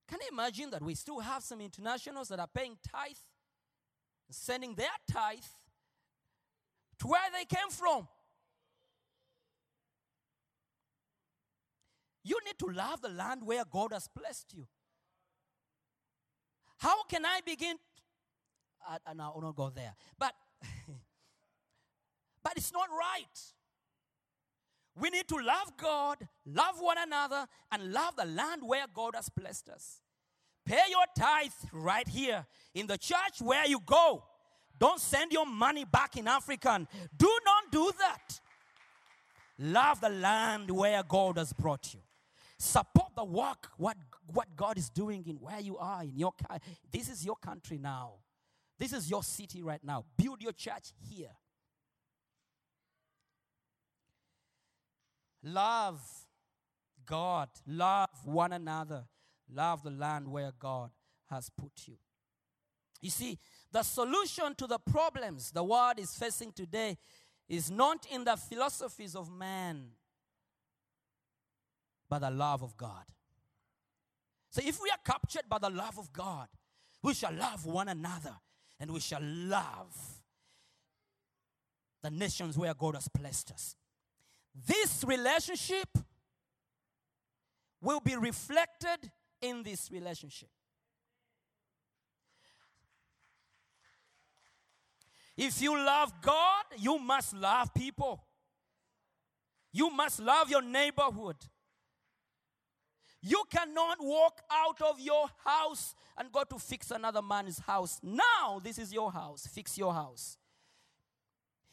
Can 0.09 0.19
you 0.23 0.29
imagine 0.33 0.71
that 0.71 0.83
we 0.83 0.95
still 0.95 1.21
have 1.21 1.43
some 1.43 1.61
internationals 1.61 2.29
that 2.29 2.41
are 2.41 2.49
paying 2.53 2.77
tithe, 2.93 3.13
sending 4.31 4.75
their 4.75 4.89
tithe 5.11 5.39
to 6.99 7.07
where 7.07 7.21
they 7.33 7.45
came 7.45 7.71
from? 7.71 8.09
You 12.25 12.39
need 12.45 12.59
to 12.59 12.67
love 12.67 13.01
the 13.01 13.09
land 13.09 13.43
where 13.45 13.65
God 13.71 13.93
has 13.93 14.09
blessed 14.09 14.53
you. 14.55 14.67
How 16.79 17.05
can 17.05 17.25
I 17.25 17.41
begin? 17.45 17.77
I, 18.89 18.99
I, 19.07 19.15
no, 19.15 19.25
I 19.25 19.35
will 19.35 19.43
not 19.43 19.57
go 19.57 19.71
there. 19.71 19.95
But, 20.19 20.35
but 22.43 22.55
it's 22.57 22.73
not 22.73 22.89
right. 22.91 23.39
We 24.97 25.11
need 25.11 25.29
to 25.29 25.37
love 25.37 25.73
God, 25.77 26.17
love 26.45 26.77
one 26.79 26.99
another, 26.99 27.47
and 27.73 27.93
love 27.93 28.17
the 28.17 28.27
land 28.27 28.63
where 28.65 28.87
God 28.93 29.15
has 29.15 29.29
blessed 29.29 29.69
us. 29.69 30.01
Pay 30.67 30.83
your 30.91 31.05
tithe 31.17 31.53
right 31.73 32.07
here 32.09 32.47
in 32.75 32.87
the 32.87 32.99
church 32.99 33.41
where 33.41 33.67
you 33.67 33.81
go. 33.85 34.25
Don't 34.79 35.01
send 35.01 35.33
your 35.33 35.47
money 35.47 35.85
back 35.85 36.17
in 36.17 36.27
African. 36.27 36.87
Do 37.17 37.39
not 37.45 37.73
do 37.73 37.93
that. 37.99 38.41
Love 39.59 40.01
the 40.01 40.09
land 40.09 40.71
where 40.71 41.03
God 41.03 41.37
has 41.39 41.53
brought 41.53 41.93
you. 41.93 42.01
Support 42.59 43.15
the 43.17 43.25
work, 43.25 43.69
what, 43.77 43.97
what 44.33 44.55
God 44.57 44.77
is 44.79 44.91
doing 44.91 45.25
in 45.27 45.37
where 45.37 45.61
you 45.61 45.79
are, 45.79 46.03
in 46.03 46.19
your 46.19 46.33
This 46.91 47.09
is 47.09 47.25
your 47.25 47.37
country 47.37 47.79
now. 47.79 48.13
This 48.79 48.93
is 48.93 49.11
your 49.11 49.23
city 49.23 49.63
right 49.63 49.83
now. 49.83 50.05
Build 50.17 50.43
your 50.43 50.53
church 50.53 50.93
here. 51.11 51.31
Love 55.43 56.01
God, 57.07 57.49
love 57.67 58.09
one 58.25 58.53
another, 58.53 59.05
love 59.53 59.83
the 59.83 59.91
land 59.91 60.29
where 60.29 60.53
God 60.59 60.91
has 61.29 61.51
put 61.51 61.73
you. 61.87 61.97
You 63.01 63.11
see, 63.11 63.39
the 63.73 63.83
solution 63.83 64.55
to 64.57 64.67
the 64.67 64.79
problems 64.79 65.51
the 65.51 65.65
world 65.65 65.99
is 65.99 66.15
facing 66.15 66.53
today 66.53 66.99
is 67.49 67.71
not 67.71 68.07
in 68.13 68.25
the 68.25 68.37
philosophies 68.37 69.17
of 69.17 69.31
man, 69.31 69.87
but 72.09 72.21
the 72.21 72.31
love 72.31 72.63
of 72.63 72.77
God. 72.77 73.05
So 74.51 74.61
if 74.65 74.81
we 74.83 74.91
are 74.91 74.99
captured 75.05 75.49
by 75.49 75.59
the 75.59 75.71
love 75.71 75.99
of 75.99 76.13
God, 76.13 76.49
we 77.03 77.15
shall 77.15 77.33
love 77.33 77.65
one 77.65 77.89
another 77.89 78.35
and 78.79 78.91
we 78.91 79.01
shall 79.01 79.23
love 79.23 79.97
the 82.03 82.11
nations 82.11 82.59
where 82.59 82.75
God 82.75 82.95
has 82.95 83.09
placed 83.09 83.51
us. 83.53 83.77
This 84.55 85.05
relationship 85.05 85.89
will 87.81 88.01
be 88.01 88.17
reflected 88.17 89.11
in 89.41 89.63
this 89.63 89.91
relationship. 89.91 90.49
If 95.37 95.63
you 95.63 95.77
love 95.77 96.13
God, 96.21 96.65
you 96.77 96.99
must 96.99 97.35
love 97.35 97.73
people. 97.73 98.23
You 99.73 99.89
must 99.89 100.21
love 100.21 100.51
your 100.51 100.63
neighborhood. 100.63 101.37
You 103.23 103.45
cannot 103.51 103.99
walk 104.01 104.41
out 104.51 104.81
of 104.83 104.99
your 104.99 105.27
house 105.45 105.95
and 106.17 106.33
go 106.33 106.45
to 106.45 106.59
fix 106.59 106.91
another 106.91 107.23
man's 107.23 107.59
house. 107.59 108.01
Now, 108.03 108.61
this 108.63 108.79
is 108.79 108.93
your 108.93 109.13
house. 109.13 109.47
Fix 109.47 109.79
your 109.79 109.93
house. 109.93 110.37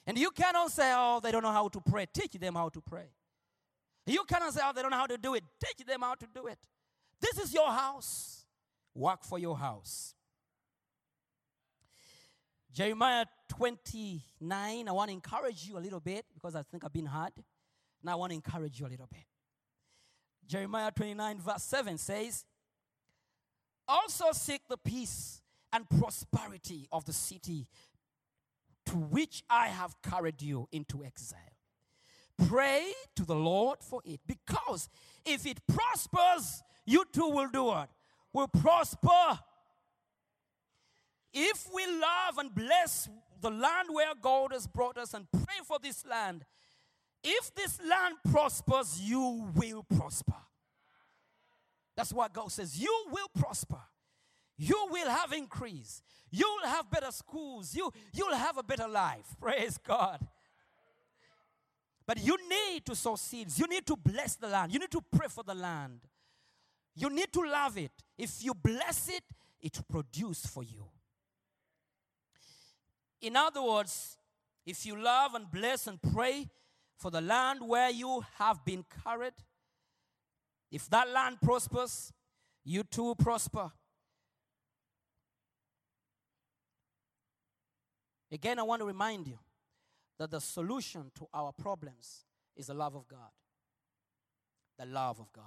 And 0.07 0.17
you 0.17 0.31
cannot 0.31 0.71
say, 0.71 0.93
oh, 0.95 1.19
they 1.21 1.31
don't 1.31 1.43
know 1.43 1.51
how 1.51 1.67
to 1.67 1.81
pray. 1.81 2.05
Teach 2.11 2.39
them 2.39 2.55
how 2.55 2.69
to 2.69 2.81
pray. 2.81 3.09
You 4.05 4.23
cannot 4.23 4.53
say, 4.53 4.61
oh, 4.63 4.71
they 4.73 4.81
don't 4.81 4.91
know 4.91 4.97
how 4.97 5.05
to 5.05 5.17
do 5.17 5.35
it. 5.35 5.43
Teach 5.63 5.85
them 5.85 6.01
how 6.01 6.15
to 6.15 6.25
do 6.33 6.47
it. 6.47 6.57
This 7.19 7.37
is 7.37 7.53
your 7.53 7.69
house. 7.69 8.45
Work 8.95 9.25
for 9.25 9.37
your 9.37 9.57
house. 9.57 10.15
Jeremiah 12.71 13.25
29, 13.49 14.87
I 14.87 14.91
want 14.91 15.09
to 15.09 15.13
encourage 15.13 15.67
you 15.67 15.77
a 15.77 15.79
little 15.79 15.99
bit 15.99 16.25
because 16.33 16.55
I 16.55 16.61
think 16.61 16.85
I've 16.85 16.93
been 16.93 17.05
hard. 17.05 17.33
Now 18.01 18.13
I 18.13 18.15
want 18.15 18.31
to 18.31 18.35
encourage 18.35 18.79
you 18.79 18.85
a 18.85 18.87
little 18.87 19.07
bit. 19.07 19.25
Jeremiah 20.47 20.91
29, 20.91 21.39
verse 21.41 21.63
7 21.63 21.97
says, 21.97 22.45
Also 23.87 24.25
seek 24.31 24.61
the 24.69 24.77
peace 24.77 25.41
and 25.73 25.89
prosperity 25.89 26.87
of 26.91 27.03
the 27.05 27.13
city 27.13 27.67
to 28.87 28.95
which 28.95 29.43
I 29.49 29.67
have 29.67 29.95
carried 30.01 30.41
you 30.41 30.67
into 30.71 31.03
exile. 31.03 31.39
Pray 32.47 32.91
to 33.15 33.25
the 33.25 33.35
Lord 33.35 33.79
for 33.81 34.01
it, 34.05 34.19
because 34.27 34.89
if 35.25 35.45
it 35.45 35.59
prospers, 35.67 36.61
you 36.85 37.05
too 37.11 37.29
will 37.29 37.49
do 37.49 37.71
it. 37.73 37.89
Will 38.33 38.47
prosper. 38.47 39.39
If 41.33 41.67
we 41.73 41.85
love 41.85 42.37
and 42.37 42.53
bless 42.53 43.09
the 43.41 43.49
land 43.49 43.89
where 43.91 44.13
God 44.21 44.53
has 44.53 44.67
brought 44.67 44.97
us 44.97 45.13
and 45.13 45.27
pray 45.31 45.59
for 45.65 45.77
this 45.81 46.05
land, 46.05 46.45
if 47.23 47.53
this 47.55 47.79
land 47.87 48.15
prospers, 48.31 49.01
you 49.01 49.47
will 49.55 49.83
prosper. 49.83 50.35
That's 51.95 52.13
what 52.13 52.31
God 52.31 52.51
says. 52.51 52.79
You 52.79 53.05
will 53.11 53.27
prosper. 53.37 53.81
You 54.57 54.87
will 54.89 55.09
have 55.09 55.33
increase. 55.33 56.01
You'll 56.31 56.65
have 56.65 56.89
better 56.89 57.11
schools. 57.11 57.75
You, 57.75 57.91
you'll 58.11 58.35
have 58.35 58.57
a 58.57 58.63
better 58.63 58.87
life. 58.87 59.25
Praise 59.41 59.77
God. 59.77 60.25
But 62.05 62.23
you 62.23 62.37
need 62.49 62.85
to 62.85 62.95
sow 62.95 63.15
seeds. 63.15 63.59
You 63.59 63.67
need 63.67 63.85
to 63.85 63.95
bless 63.95 64.35
the 64.35 64.47
land. 64.47 64.73
You 64.73 64.79
need 64.79 64.91
to 64.91 65.01
pray 65.01 65.27
for 65.29 65.43
the 65.43 65.53
land. 65.53 65.99
You 66.95 67.09
need 67.09 67.31
to 67.33 67.41
love 67.41 67.77
it. 67.77 67.91
If 68.17 68.43
you 68.43 68.53
bless 68.53 69.09
it, 69.09 69.23
it 69.61 69.77
will 69.77 70.01
produce 70.01 70.45
for 70.45 70.63
you. 70.63 70.85
In 73.21 73.35
other 73.35 73.61
words, 73.61 74.17
if 74.65 74.85
you 74.85 75.01
love 75.01 75.35
and 75.35 75.49
bless 75.51 75.87
and 75.87 75.99
pray 76.01 76.47
for 76.97 77.11
the 77.11 77.21
land 77.21 77.59
where 77.61 77.89
you 77.89 78.23
have 78.37 78.63
been 78.65 78.85
carried, 79.03 79.33
if 80.71 80.89
that 80.89 81.09
land 81.09 81.37
prospers, 81.41 82.11
You 82.69 82.83
too 82.83 83.15
prosper. 83.15 83.71
Again, 88.31 88.59
I 88.59 88.63
want 88.63 88.81
to 88.81 88.85
remind 88.85 89.27
you 89.27 89.39
that 90.19 90.31
the 90.31 90.41
solution 90.41 91.11
to 91.17 91.27
our 91.33 91.51
problems 91.51 92.25
is 92.55 92.67
the 92.67 92.73
love 92.73 92.95
of 92.95 93.07
God. 93.07 93.31
The 94.77 94.85
love 94.85 95.19
of 95.19 95.31
God. 95.31 95.43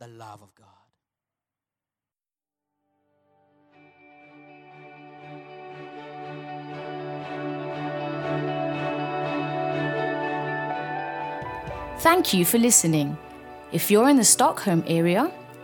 The 0.00 0.08
love 0.08 0.42
of 0.42 0.54
God. 0.54 0.66
Thank 12.00 12.34
you 12.34 12.44
for 12.44 12.58
listening. 12.58 13.16
If 13.72 13.90
you're 13.90 14.08
in 14.10 14.16
the 14.16 14.24
Stockholm 14.24 14.84
area, 14.86 15.32